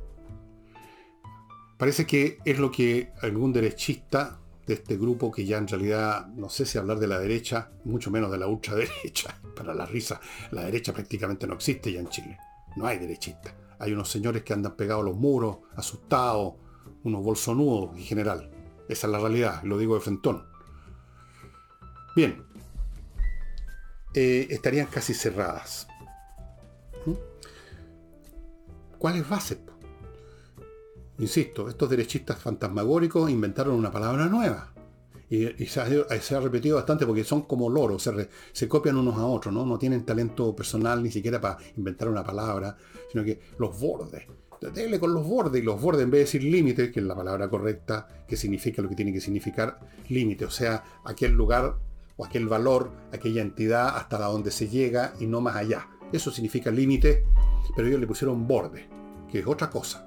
[1.78, 6.50] Parece que es lo que algún derechista de este grupo, que ya en realidad no
[6.50, 10.64] sé si hablar de la derecha, mucho menos de la ultraderecha, para la risa, la
[10.64, 12.38] derecha prácticamente no existe ya en Chile.
[12.76, 13.54] No hay derechistas.
[13.78, 16.68] Hay unos señores que andan pegados a los muros, asustados,
[17.04, 18.50] unos bolsonudos en general.
[18.88, 20.44] Esa es la realidad, lo digo de frentón.
[22.16, 22.42] Bien,
[24.14, 25.86] eh, estarían casi cerradas.
[28.98, 29.58] ¿Cuáles bases?
[31.18, 34.72] Insisto, estos derechistas fantasmagóricos inventaron una palabra nueva.
[35.30, 38.10] Y, se, ha, repetido bastante porque son como loros,
[38.52, 39.64] se, copian unos a otros, ¿no?
[39.64, 42.76] No tienen talento personal ni siquiera para inventar una palabra,
[43.12, 44.24] sino que los bordes.
[44.60, 47.16] Dele con los bordes y los bordes en vez de decir límite, que es la
[47.16, 51.76] palabra correcta, que significa lo que tiene que significar límite, o sea, aquel lugar
[52.16, 55.88] o aquel valor, aquella entidad hasta donde se llega y no más allá.
[56.12, 57.24] Eso significa límite
[57.74, 58.86] pero ellos le pusieron borde,
[59.30, 60.06] que es otra cosa.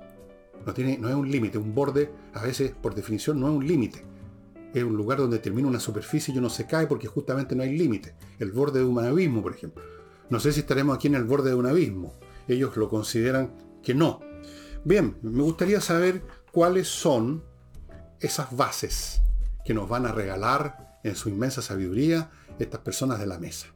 [0.65, 3.67] No, tiene, no es un límite, un borde a veces por definición no es un
[3.67, 4.03] límite.
[4.73, 7.77] Es un lugar donde termina una superficie y uno se cae porque justamente no hay
[7.77, 8.15] límite.
[8.39, 9.83] El borde de un abismo, por ejemplo.
[10.29, 12.15] No sé si estaremos aquí en el borde de un abismo.
[12.47, 13.51] Ellos lo consideran
[13.83, 14.21] que no.
[14.85, 17.43] Bien, me gustaría saber cuáles son
[18.19, 19.21] esas bases
[19.63, 23.67] que nos van a regalar en su inmensa sabiduría estas personas de la mesa.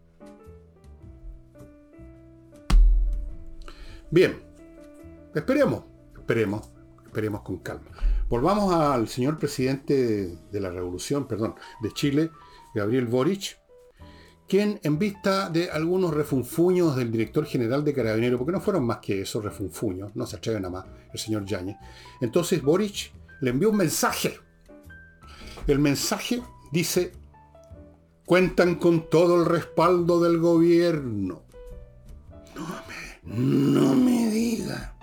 [4.11, 4.41] Bien,
[5.33, 5.83] esperemos,
[6.17, 6.69] esperemos,
[7.05, 7.91] esperemos con calma.
[8.27, 12.31] Volvamos al señor presidente de la revolución, perdón, de Chile,
[12.75, 13.57] Gabriel Boric,
[14.47, 18.99] quien en vista de algunos refunfuños del director general de Carabineros, porque no fueron más
[18.99, 21.75] que esos refunfuños, no se atreven a más, el señor Yáñez,
[22.21, 24.39] entonces Boric le envió un mensaje
[25.67, 27.11] El mensaje dice,
[28.25, 31.43] cuentan con todo el respaldo del gobierno.
[32.55, 34.95] No me, no me diga.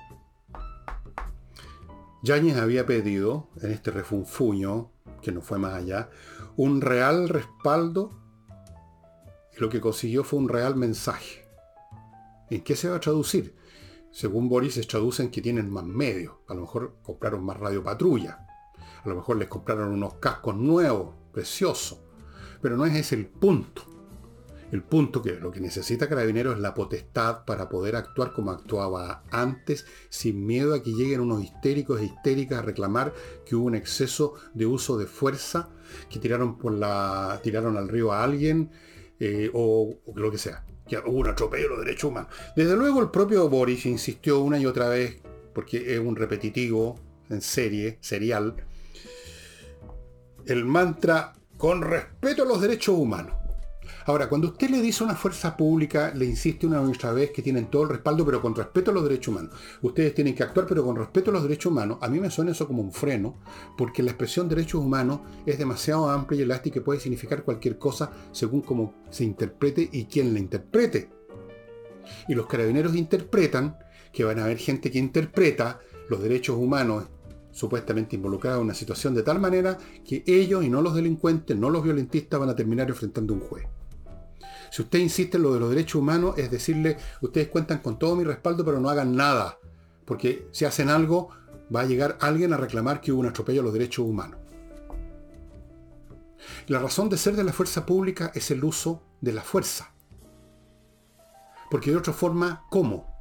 [2.23, 6.09] Yáñez había pedido, en este refunfuño, que no fue más allá,
[6.57, 8.24] un real respaldo
[9.59, 11.47] lo que consiguió fue un real mensaje.
[12.51, 13.57] ¿En qué se va a traducir?
[14.11, 16.35] Según Boris, se traducen que tienen más medios.
[16.49, 18.47] A lo mejor compraron más radio patrulla.
[19.03, 21.99] A lo mejor les compraron unos cascos nuevos, preciosos.
[22.63, 23.83] Pero no es ese el punto.
[24.71, 29.23] El punto que lo que necesita Carabineros es la potestad para poder actuar como actuaba
[29.31, 33.15] antes, sin miedo a que lleguen unos histéricos e histéricas a reclamar
[33.45, 35.69] que hubo un exceso de uso de fuerza,
[36.11, 37.41] que tiraron por la.
[37.43, 38.71] tiraron al río a alguien,
[39.21, 40.65] eh, o, lo que sea.
[40.87, 42.31] Que hubo un atropello de los derechos humanos.
[42.57, 45.21] Desde luego el propio Boris insistió una y otra vez,
[45.55, 46.99] porque es un repetitivo
[47.31, 48.55] en serie, serial,
[50.47, 53.44] el mantra con respeto a los derechos humanos.
[54.07, 57.31] Ahora, cuando usted le dice a una fuerza pública, le insiste una y otra vez
[57.31, 59.55] que tienen todo el respaldo, pero con respeto a los derechos humanos.
[59.81, 61.99] Ustedes tienen que actuar, pero con respeto a los derechos humanos.
[62.03, 63.39] A mí me suena eso como un freno,
[63.79, 68.13] porque la expresión derechos humanos es demasiado amplia y elástica y puede significar cualquier cosa
[68.31, 71.11] según cómo se interprete y quién la interprete.
[72.29, 73.79] Y los carabineros interpretan
[74.13, 77.05] que van a haber gente que interpreta los derechos humanos
[77.53, 81.71] supuestamente involucrados en una situación de tal manera que ellos y no los delincuentes, no
[81.71, 83.65] los violentistas van a terminar enfrentando un juez.
[84.75, 88.17] Si usted insiste en lo de los derechos humanos, es decirle, ustedes cuentan con todo
[88.17, 89.57] mi respaldo, pero no hagan nada.
[90.05, 91.29] Porque si hacen algo,
[91.73, 94.41] va a llegar alguien a reclamar que hubo un atropello a los derechos humanos.
[96.67, 99.95] La razón de ser de la fuerza pública es el uso de la fuerza.
[101.71, 103.15] Porque de otra forma, ¿cómo?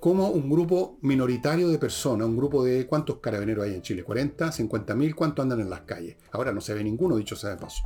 [0.00, 4.04] ¿Cómo un grupo minoritario de personas, un grupo de cuántos carabineros hay en Chile?
[4.04, 4.50] ¿40?
[4.50, 5.14] ¿50 mil?
[5.14, 6.16] ¿Cuántos andan en las calles?
[6.32, 7.84] Ahora no se ve ninguno, dicho sea de paso.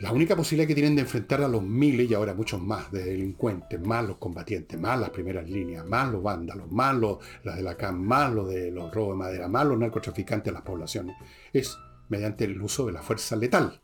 [0.00, 3.02] La única posibilidad que tienen de enfrentar a los miles y ahora muchos más de
[3.02, 7.62] delincuentes, más los combatientes, más las primeras líneas, más los vándalos, más los, las de
[7.62, 11.16] la CAM, más los de los robos de madera, más los narcotraficantes de las poblaciones,
[11.52, 11.76] es
[12.08, 13.80] mediante el uso de la fuerza letal.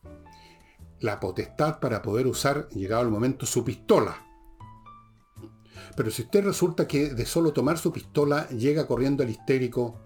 [1.01, 4.25] La potestad para poder usar, llegado el momento, su pistola.
[5.97, 10.01] Pero si usted resulta que de solo tomar su pistola llega corriendo al histérico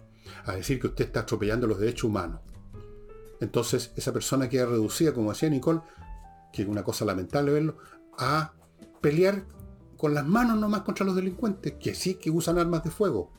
[0.47, 2.40] a decir que usted está atropellando los derechos humanos,
[3.40, 5.81] entonces esa persona queda reducida, como decía Nicole,
[6.53, 7.77] que es una cosa lamentable verlo,
[8.17, 8.53] a
[9.01, 9.45] pelear
[9.97, 13.33] con las manos nomás contra los delincuentes, que sí que usan armas de fuego.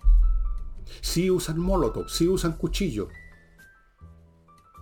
[1.01, 3.09] Sí usan molotov, sí usan cuchillo.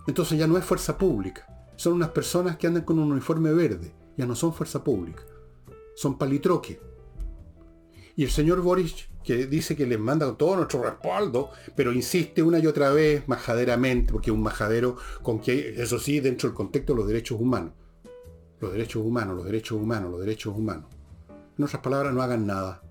[0.06, 1.46] Entonces ya no es fuerza pública.
[1.76, 3.94] Son unas personas que andan con un uniforme verde.
[4.16, 5.22] Ya no son fuerza pública.
[5.94, 6.80] Son palitroque.
[8.16, 12.58] Y el señor Boris que dice que les manda todo nuestro respaldo, pero insiste una
[12.58, 16.94] y otra vez majaderamente, porque es un majadero con que, eso sí, dentro del contexto
[16.94, 17.74] de los derechos humanos.
[18.60, 20.86] Los derechos humanos, los derechos humanos, los derechos humanos.
[21.56, 22.82] En otras palabras, no hagan nada.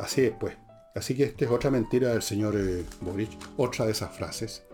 [0.00, 0.56] Así es, pues.
[0.94, 4.64] Así que esta es otra mentira del señor eh, Boric, otra de esas frases.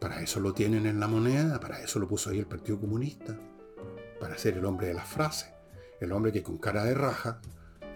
[0.00, 3.36] Para eso lo tienen en la moneda, para eso lo puso ahí el Partido Comunista,
[4.18, 5.50] para ser el hombre de las frases,
[6.00, 7.40] el hombre que con cara de raja,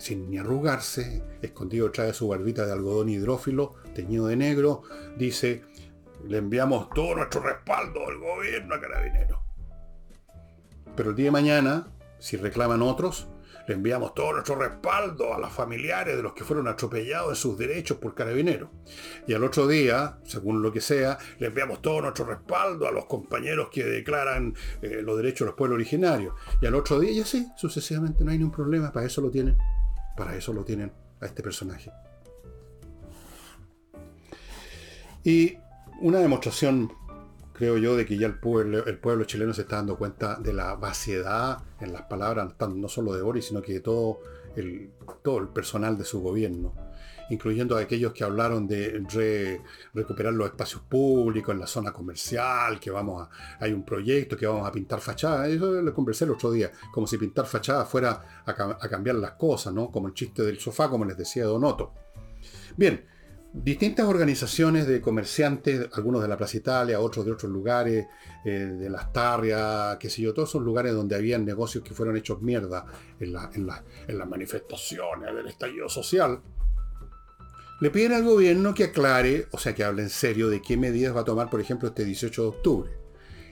[0.01, 4.83] sin ni arrugarse, escondido trae su barbita de algodón hidrófilo, teñido de negro,
[5.17, 5.63] dice,
[6.27, 9.39] le enviamos todo nuestro respaldo al gobierno a Carabineros.
[10.97, 13.29] Pero el día de mañana, si reclaman otros,
[13.69, 17.59] le enviamos todo nuestro respaldo a los familiares de los que fueron atropellados en sus
[17.59, 18.71] derechos por carabineros.
[19.27, 23.05] Y al otro día, según lo que sea, le enviamos todo nuestro respaldo a los
[23.05, 26.35] compañeros que declaran eh, los derechos de los pueblos originarios.
[26.61, 28.91] Y al otro día, y así, sucesivamente, no hay ningún problema.
[28.91, 29.57] Para eso lo tienen.
[30.21, 31.91] Para eso lo tienen a este personaje.
[35.25, 35.57] Y
[36.03, 36.93] una demostración
[37.55, 40.53] creo yo, de que ya el pueblo, el pueblo chileno se está dando cuenta de
[40.53, 44.21] la vaciedad en las palabras, no solo de Boris, sino que de todo
[44.57, 44.91] el,
[45.23, 46.75] todo el personal de su gobierno,
[47.31, 49.61] incluyendo a aquellos que hablaron de
[49.95, 53.29] recuperar los espacios públicos en la zona comercial, que vamos
[53.59, 57.07] hay un proyecto que vamos a pintar fachadas, eso lo conversé el otro día, como
[57.07, 59.91] si pintar fachadas fuera a, a cambiar las cosas, ¿no?
[59.91, 61.95] Como el chiste del sofá, como les decía Donoto.
[62.77, 63.05] Bien,
[63.53, 68.07] distintas organizaciones de comerciantes, algunos de la Plaza Italia, otros de otros lugares,
[68.45, 72.17] eh, de las Tarrias, qué sé yo, todos esos lugares donde habían negocios que fueron
[72.17, 72.87] hechos mierda
[73.19, 76.41] en, las manifestaciones del estallido social,
[77.81, 81.17] le piden al gobierno que aclare, o sea, que hable en serio de qué medidas
[81.17, 82.91] va a tomar, por ejemplo, este 18 de octubre.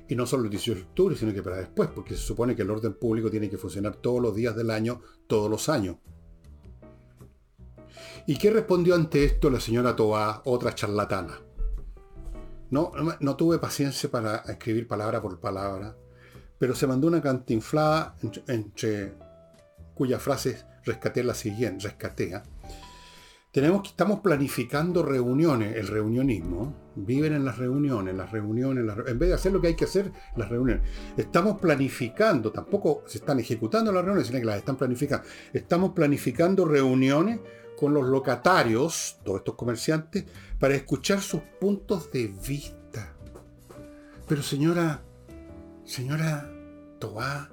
[0.06, 2.62] Y no solo el 18 de octubre, sino que para después, porque se supone que
[2.62, 5.96] el orden público tiene que funcionar todos los días del año, todos los años.
[8.26, 11.40] ¿Y qué respondió ante esto la señora Tobá, otra charlatana?
[12.70, 15.96] No, no tuve paciencia para escribir palabra por palabra,
[16.58, 18.14] pero se mandó una cantinflada
[18.46, 19.14] entre,
[19.94, 22.42] cuyas frases rescaté la siguiente, rescatea.
[23.58, 29.30] Tenemos que, estamos planificando reuniones, el reunionismo, viven en las reuniones, las reuniones, en vez
[29.30, 30.88] de hacer lo que hay que hacer, las reuniones.
[31.16, 35.26] Estamos planificando, tampoco se están ejecutando las reuniones, sino que las están planificando.
[35.52, 37.40] Estamos planificando reuniones
[37.76, 40.26] con los locatarios, todos estos comerciantes,
[40.60, 43.12] para escuchar sus puntos de vista.
[44.28, 45.02] Pero señora,
[45.84, 46.48] señora
[47.00, 47.50] Toá,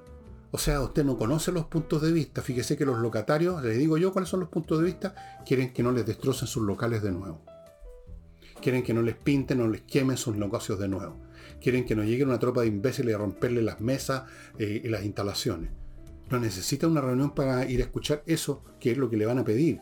[0.56, 2.40] o sea, usted no conoce los puntos de vista.
[2.40, 5.82] Fíjese que los locatarios, les digo yo cuáles son los puntos de vista, quieren que
[5.82, 7.42] no les destrocen sus locales de nuevo.
[8.62, 11.18] Quieren que no les pinten, no les quemen sus negocios de nuevo.
[11.60, 14.22] Quieren que no llegue una tropa de imbéciles a romperle las mesas
[14.58, 15.72] eh, y las instalaciones.
[16.30, 19.38] No necesita una reunión para ir a escuchar eso, que es lo que le van
[19.38, 19.80] a pedir.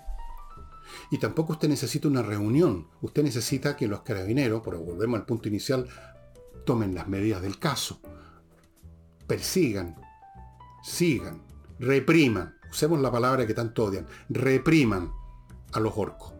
[1.12, 2.88] Y tampoco usted necesita una reunión.
[3.00, 5.86] Usted necesita que los carabineros, pero volvemos al punto inicial,
[6.64, 8.00] tomen las medidas del caso.
[9.28, 10.03] Persigan,
[10.84, 11.42] sigan,
[11.78, 12.56] repriman.
[12.70, 14.06] Usemos la palabra que tanto odian.
[14.28, 15.10] Repriman
[15.72, 16.32] a los orcos.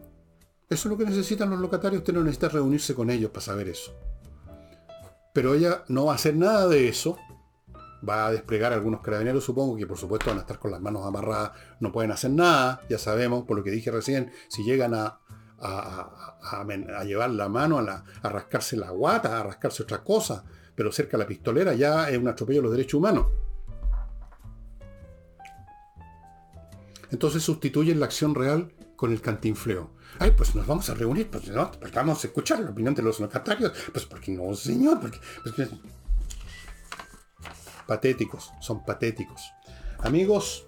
[0.69, 2.01] Eso es lo que necesitan los locatarios.
[2.01, 3.93] Usted no necesita reunirse con ellos para saber eso.
[5.33, 7.17] Pero ella no va a hacer nada de eso
[8.07, 11.05] va a desplegar algunos carabineros, supongo que por supuesto van a estar con las manos
[11.05, 15.19] amarradas, no pueden hacer nada, ya sabemos, por lo que dije recién, si llegan a,
[15.59, 20.43] a, llevar la mano, a, a, rascarse la guata, a rascarse otra cosa,
[20.75, 23.27] pero cerca de la pistolera ya es un atropello de los derechos humanos.
[27.15, 29.89] Entonces sustituyen la acción real con el cantinfleo.
[30.19, 33.03] Ay, pues nos vamos a reunir, pues no, pues vamos a escuchar la opinión de
[33.03, 33.71] los locatarios.
[33.93, 35.69] Pues porque no, señor, porque, porque
[37.87, 39.43] Patéticos, son patéticos.
[39.99, 40.65] Amigos,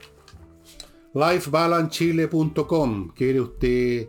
[1.14, 3.10] lifebalancechile.com.
[3.10, 4.08] ¿Quiere usted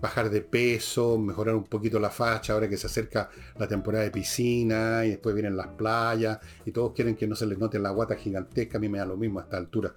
[0.00, 4.10] bajar de peso, mejorar un poquito la facha ahora que se acerca la temporada de
[4.10, 7.90] piscina y después vienen las playas y todos quieren que no se les note la
[7.90, 8.78] guata gigantesca?
[8.78, 9.94] A mí me da lo mismo a esta altura.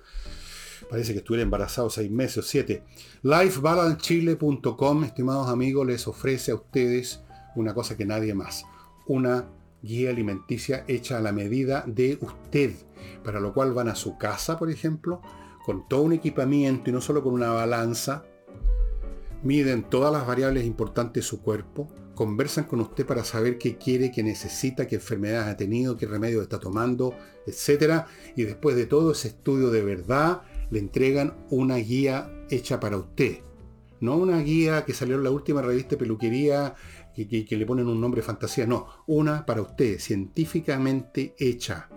[0.89, 2.83] Parece que estuviera embarazado seis meses o siete.
[3.23, 7.21] Lifebalancechile.com, estimados amigos, les ofrece a ustedes
[7.55, 8.63] una cosa que nadie más.
[9.07, 9.47] Una
[9.81, 12.73] guía alimenticia hecha a la medida de usted,
[13.23, 15.21] para lo cual van a su casa, por ejemplo,
[15.65, 18.23] con todo un equipamiento y no solo con una balanza,
[19.43, 24.11] miden todas las variables importantes de su cuerpo, conversan con usted para saber qué quiere,
[24.11, 27.15] qué necesita, qué enfermedades ha tenido, qué remedio está tomando,
[27.45, 28.05] etc.
[28.35, 30.43] Y después de todo ese estudio de verdad,
[30.73, 33.41] le entregan una guía hecha para usted.
[33.99, 36.73] No una guía que salió en la última revista de peluquería
[37.13, 41.89] que, le ponen un nombre fantasía, no, una para usted, científicamente hecha.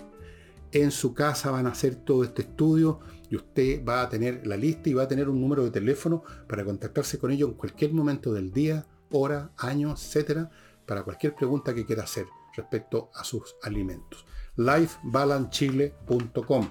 [0.72, 3.00] En su casa van a hacer todo este estudio
[3.30, 6.22] y usted va a tener la lista y va a tener un número de teléfono
[6.46, 10.50] para contactarse con ellos en cualquier momento del día, hora, año, etcétera,
[10.84, 14.26] para cualquier pregunta que quiera hacer respecto a sus alimentos.
[14.56, 16.68] lifebalancechile.com.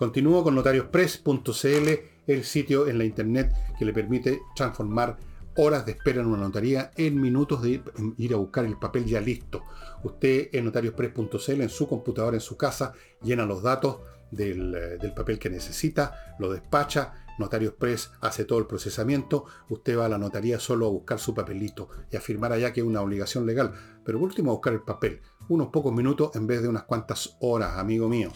[0.00, 1.88] Continúo con notariospress.cl,
[2.26, 5.18] el sitio en la internet que le permite transformar
[5.58, 7.82] horas de espera en una notaría, en minutos de
[8.16, 9.62] ir a buscar el papel ya listo.
[10.02, 13.98] Usted en notariospress.cl, en su computadora, en su casa, llena los datos
[14.30, 20.08] del, papel que necesita, lo despacha, Notario Express hace todo el procesamiento, usted va a
[20.08, 23.44] la notaría solo a buscar su papelito y a firmar allá que es una obligación
[23.44, 25.20] legal, pero por último a buscar el papel,
[25.50, 28.32] unos pocos minutos en vez de unas cuantas horas, amigo mío.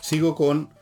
[0.00, 0.76] Sigo con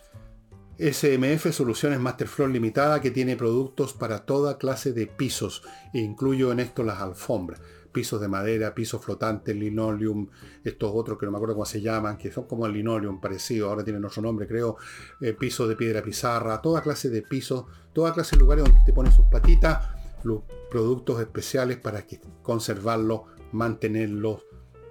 [0.79, 5.63] SMF Soluciones Masterfloor Limitada que tiene productos para toda clase de pisos.
[5.95, 7.61] E incluyo en esto las alfombras.
[7.93, 10.29] Pisos de madera, pisos flotantes, linoleum,
[10.63, 13.71] estos otros que no me acuerdo cómo se llaman, que son como el linoleum parecido,
[13.71, 14.77] ahora tienen otro nombre creo,
[15.23, 17.65] eh, pisos de piedra pizarra, toda clase de pisos,
[17.95, 19.89] toda clase de lugares donde te ponen sus patitas,
[20.25, 23.23] los productos especiales para que conservarlos,
[23.53, 24.43] mantenerlos,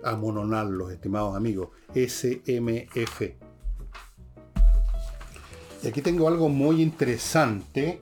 [0.03, 1.69] amononarlos, estimados amigos.
[1.93, 3.44] SMF
[5.85, 8.01] y aquí tengo algo muy interesante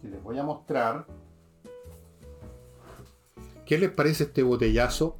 [0.00, 1.04] que les voy a mostrar.
[3.66, 5.18] ¿Qué les parece este botellazo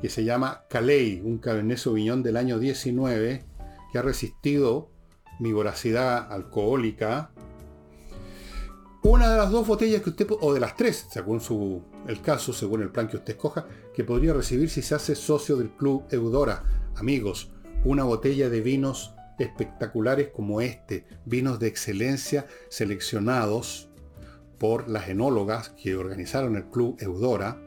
[0.00, 3.44] que se llama Calais, un Cabernet Sauvignon del año 19
[3.90, 4.90] que ha resistido
[5.40, 7.32] mi voracidad alcohólica?
[9.02, 12.52] Una de las dos botellas que usted, o de las tres, según su, el caso,
[12.52, 16.04] según el plan que usted escoja, que podría recibir si se hace socio del Club
[16.10, 16.62] Eudora.
[16.94, 17.50] Amigos,
[17.84, 23.88] una botella de vinos espectaculares como este, vinos de excelencia seleccionados
[24.58, 27.60] por las enólogas que organizaron el Club Eudora,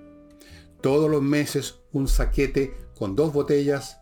[0.82, 4.00] todos los meses un saquete con dos botellas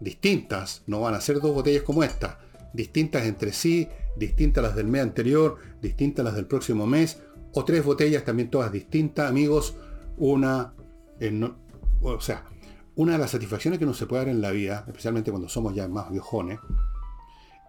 [0.00, 2.38] distintas, no van a ser dos botellas como esta,
[2.72, 7.18] distintas entre sí, distintas las del mes anterior, distintas las del próximo mes,
[7.52, 9.76] o tres botellas también todas distintas, amigos,
[10.16, 10.74] una,
[12.02, 12.44] o sea,
[12.94, 15.74] una de las satisfacciones que nos se puede dar en la vida, especialmente cuando somos
[15.74, 16.58] ya más viejones,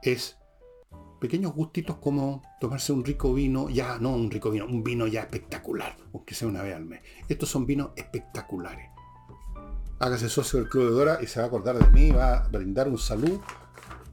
[0.01, 0.37] es
[1.19, 5.21] pequeños gustitos como tomarse un rico vino, ya no un rico vino, un vino ya
[5.21, 7.01] espectacular, aunque sea una vez al mes.
[7.27, 8.89] Estos son vinos espectaculares.
[9.99, 12.47] Hágase socio del Club de Dora y se va a acordar de mí, va a
[12.47, 13.39] brindar un salud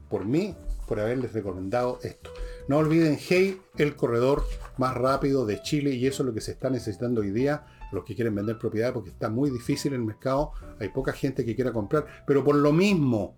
[0.09, 0.53] por mí,
[0.85, 2.29] por haberles recomendado esto.
[2.67, 4.43] No olviden Hey, el corredor
[4.77, 8.03] más rápido de Chile y eso es lo que se está necesitando hoy día los
[8.03, 11.71] que quieren vender propiedad porque está muy difícil el mercado, hay poca gente que quiera
[11.71, 13.37] comprar, pero por lo mismo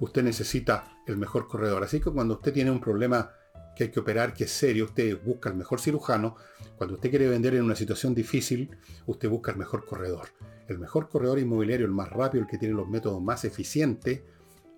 [0.00, 1.82] usted necesita el mejor corredor.
[1.84, 3.30] Así que cuando usted tiene un problema
[3.74, 6.36] que hay que operar, que es serio, usted busca el mejor cirujano.
[6.76, 8.70] Cuando usted quiere vender en una situación difícil,
[9.06, 10.28] usted busca el mejor corredor.
[10.66, 14.22] El mejor corredor inmobiliario, el más rápido, el que tiene los métodos más eficientes,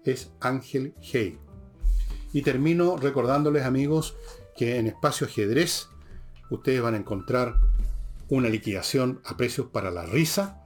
[0.04, 1.38] es Ángel Hey.
[2.32, 4.16] Y termino recordándoles, amigos,
[4.56, 5.88] que en Espacio Ajedrez
[6.50, 7.54] ustedes van a encontrar
[8.28, 10.62] una liquidación a precios para la risa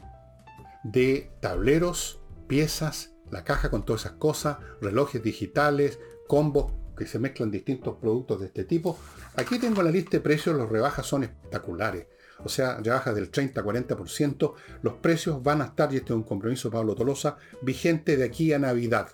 [0.83, 7.51] de tableros, piezas, la caja con todas esas cosas, relojes digitales, combos que se mezclan
[7.51, 8.99] distintos productos de este tipo.
[9.37, 12.07] Aquí tengo la lista de precios, los rebajas son espectaculares.
[12.45, 14.55] O sea, rebajas del 30-40%.
[14.83, 18.53] Los precios van a estar, y este es un compromiso Pablo Tolosa, vigente de aquí
[18.53, 19.09] a Navidad.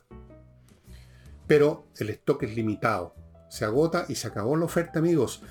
[1.46, 3.14] Pero el stock es limitado.
[3.48, 5.42] Se agota y se acabó la oferta, amigos.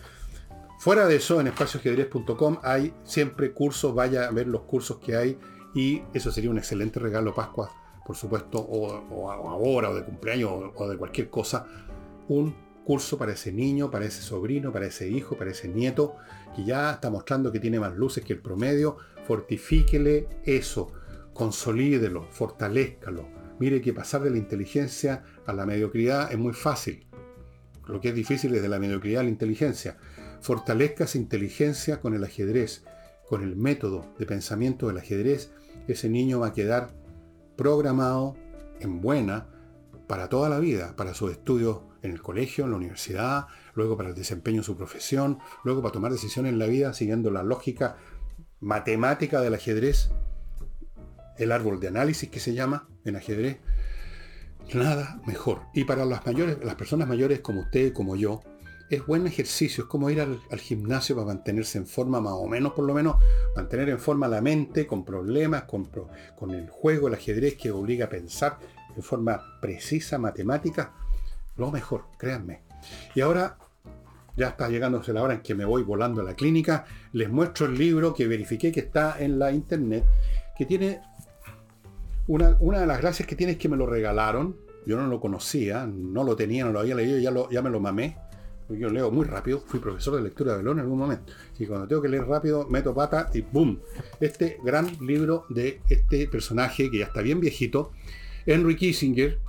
[0.80, 5.40] Fuera de eso, en espacioajedrez.com hay siempre cursos, vaya a ver los cursos que hay
[5.74, 10.88] y eso sería un excelente regalo Pascua por supuesto, o, ahora, o de cumpleaños, o,
[10.88, 11.68] de cualquier cosa,
[12.30, 12.56] un
[12.86, 16.16] curso para ese niño, para ese sobrino, para ese hijo, para ese nieto,
[16.56, 18.96] que ya está mostrando que tiene más luces que el promedio,
[19.26, 20.94] fortifíquele eso,
[21.34, 23.28] consolídelo, fortalezcalo.
[23.60, 27.08] Mire que pasar de la inteligencia a la mediocridad es muy fácil.
[27.88, 29.98] Lo que es difícil es de la mediocridad a la inteligencia.
[30.40, 32.86] Fortalezca esa inteligencia con el ajedrez,
[33.28, 35.52] con el método de pensamiento del ajedrez.
[35.90, 36.96] Ese niño va a quedar
[37.58, 38.36] programado
[38.80, 39.48] en buena
[40.08, 44.10] para toda la vida, para sus estudios en el colegio, en la universidad, luego para
[44.10, 47.98] el desempeño en su profesión, luego para tomar decisiones en la vida siguiendo la lógica
[48.60, 50.10] matemática del ajedrez,
[51.38, 53.60] el árbol de análisis que se llama en ajedrez.
[54.74, 55.62] Nada mejor.
[55.74, 58.42] Y para las mayores, las personas mayores como usted, como yo,
[58.90, 62.74] es buen ejercicio, es como ir al, gimnasio para mantenerse en forma, más o menos,
[62.74, 63.18] por lo menos,
[63.56, 65.90] mantener en forma la mente, con problemas, con,
[66.52, 68.60] el juego, el ajedrez que obliga a pensar
[68.96, 70.94] de forma precisa, matemática,
[71.58, 72.62] lo mejor, créanme.
[73.14, 73.58] Y ahora,
[74.38, 77.66] ya está llegándose la hora en que me voy volando a la clínica, les muestro
[77.66, 80.06] el libro que verifiqué que está en la internet,
[80.58, 81.02] que tiene,
[82.28, 85.86] una, de las gracias que tiene es que me lo regalaron, yo no lo conocía,
[85.86, 88.16] no lo tenía, no lo había leído, ya, ya me lo mamé
[88.70, 91.34] yo leo muy rápido, fui profesor de lectura de Belón en algún momento.
[91.58, 93.80] Y cuando tengo que leer rápido, meto pata y ¡boom!
[94.20, 97.92] Este gran libro de este personaje, que ya está bien viejito,
[98.46, 99.40] Henry Kissinger,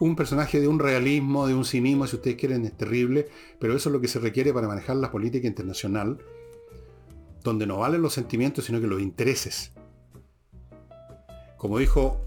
[0.00, 3.88] un personaje de un realismo, de un cinismo, si ustedes quieren, es terrible, pero eso
[3.88, 6.18] es lo que se requiere para manejar la política internacional,
[7.42, 9.72] donde no valen los sentimientos, sino que los intereses.
[11.56, 12.20] Como dijo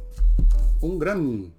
[0.81, 1.53] un gran,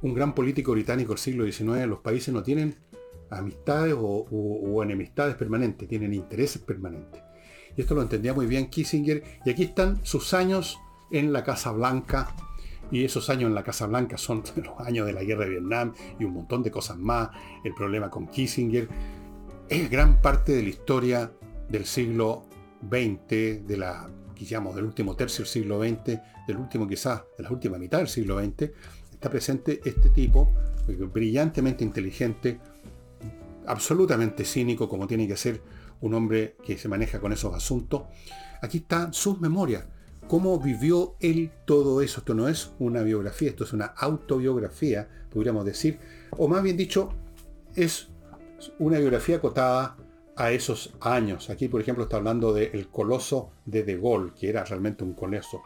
[0.00, 2.76] un gran político británico del siglo XIX, los países no tienen
[3.30, 7.22] amistades o, enemistades permanentes, tienen intereses permanentes.
[7.76, 9.22] Y esto lo entendía muy bien Kissinger.
[9.44, 10.78] Y aquí están sus años
[11.10, 12.34] en la Casa Blanca.
[12.90, 15.92] Y esos años en la Casa Blanca son los años de la guerra de Vietnam
[16.18, 17.30] y un montón de cosas más.
[17.64, 18.88] El problema con Kissinger.
[19.68, 21.32] Es gran parte de la historia
[21.68, 22.44] del siglo
[22.88, 24.08] XX, de la,
[24.74, 28.38] del último tercio del siglo XX, del último quizás, de la última mitad del siglo
[28.38, 28.70] XX.
[29.12, 30.52] Está presente este tipo,
[31.12, 32.60] brillantemente inteligente,
[33.66, 35.62] absolutamente cínico, como tiene que ser
[36.00, 38.02] un hombre que se maneja con esos asuntos.
[38.62, 39.84] Aquí están sus memorias,
[40.28, 42.20] cómo vivió él todo eso.
[42.20, 45.98] Esto no es una biografía, esto es una autobiografía, podríamos decir,
[46.30, 47.10] o más bien dicho,
[47.74, 48.08] es
[48.78, 49.96] una biografía acotada
[50.36, 51.50] a esos años.
[51.50, 55.62] Aquí, por ejemplo, está hablando del coloso de De Gaulle, que era realmente un coloso.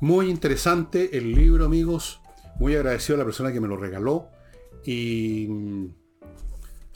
[0.00, 2.20] Muy interesante el libro, amigos.
[2.58, 4.28] Muy agradecido a la persona que me lo regaló.
[4.84, 5.48] Y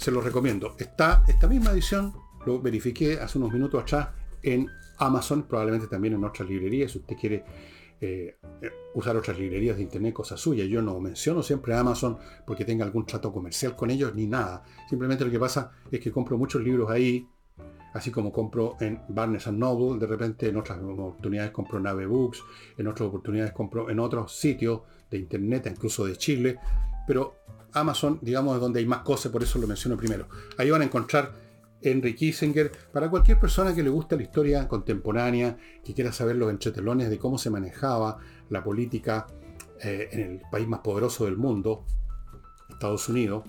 [0.02, 0.74] se lo recomiendo.
[0.78, 2.12] Está esta misma edición,
[2.44, 4.08] lo verifiqué hace unos minutos atrás
[4.42, 7.44] en Amazon, probablemente también en otras librerías, si usted quiere
[8.00, 8.36] eh,
[8.94, 10.64] usar otras librerías de internet, cosa suya.
[10.64, 14.64] Yo no menciono siempre Amazon porque tenga algún trato comercial con ellos ni nada.
[14.88, 17.28] Simplemente lo que pasa es que compro muchos libros ahí,
[17.94, 22.42] así como compro en Barnes Noble, de repente en otras oportunidades compro Nave Books,
[22.76, 26.58] en otras oportunidades compro en otros sitios de internet, incluso de Chile,
[27.06, 27.36] pero
[27.72, 30.28] Amazon, digamos, es donde hay más cosas, por eso lo menciono primero.
[30.58, 31.32] Ahí van a encontrar
[31.82, 36.50] Henry Kissinger, para cualquier persona que le guste la historia contemporánea, que quiera saber los
[36.50, 38.18] entretelones de cómo se manejaba
[38.50, 39.26] la política
[39.82, 41.84] eh, en el país más poderoso del mundo,
[42.70, 43.44] Estados Unidos,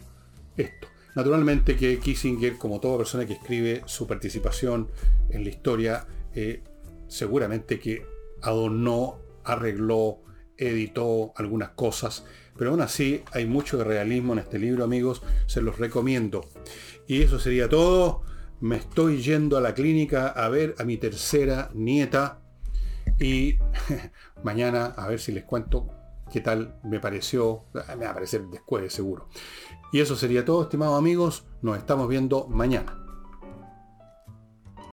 [0.58, 0.88] esto.
[1.16, 4.90] Naturalmente que Kissinger, como toda persona que escribe su participación
[5.30, 6.64] en la historia, eh,
[7.08, 8.04] seguramente que
[8.42, 10.22] adornó, arregló,
[10.58, 12.26] editó algunas cosas,
[12.58, 16.46] pero aún así hay mucho de realismo en este libro, amigos, se los recomiendo.
[17.08, 18.22] Y eso sería todo.
[18.62, 22.40] Me estoy yendo a la clínica a ver a mi tercera nieta
[23.20, 23.58] y
[24.44, 25.88] mañana a ver si les cuento
[26.32, 27.66] qué tal me pareció.
[27.98, 29.28] Me va a parecer después, seguro.
[29.92, 31.46] Y eso sería todo, estimados amigos.
[31.62, 33.03] Nos estamos viendo mañana.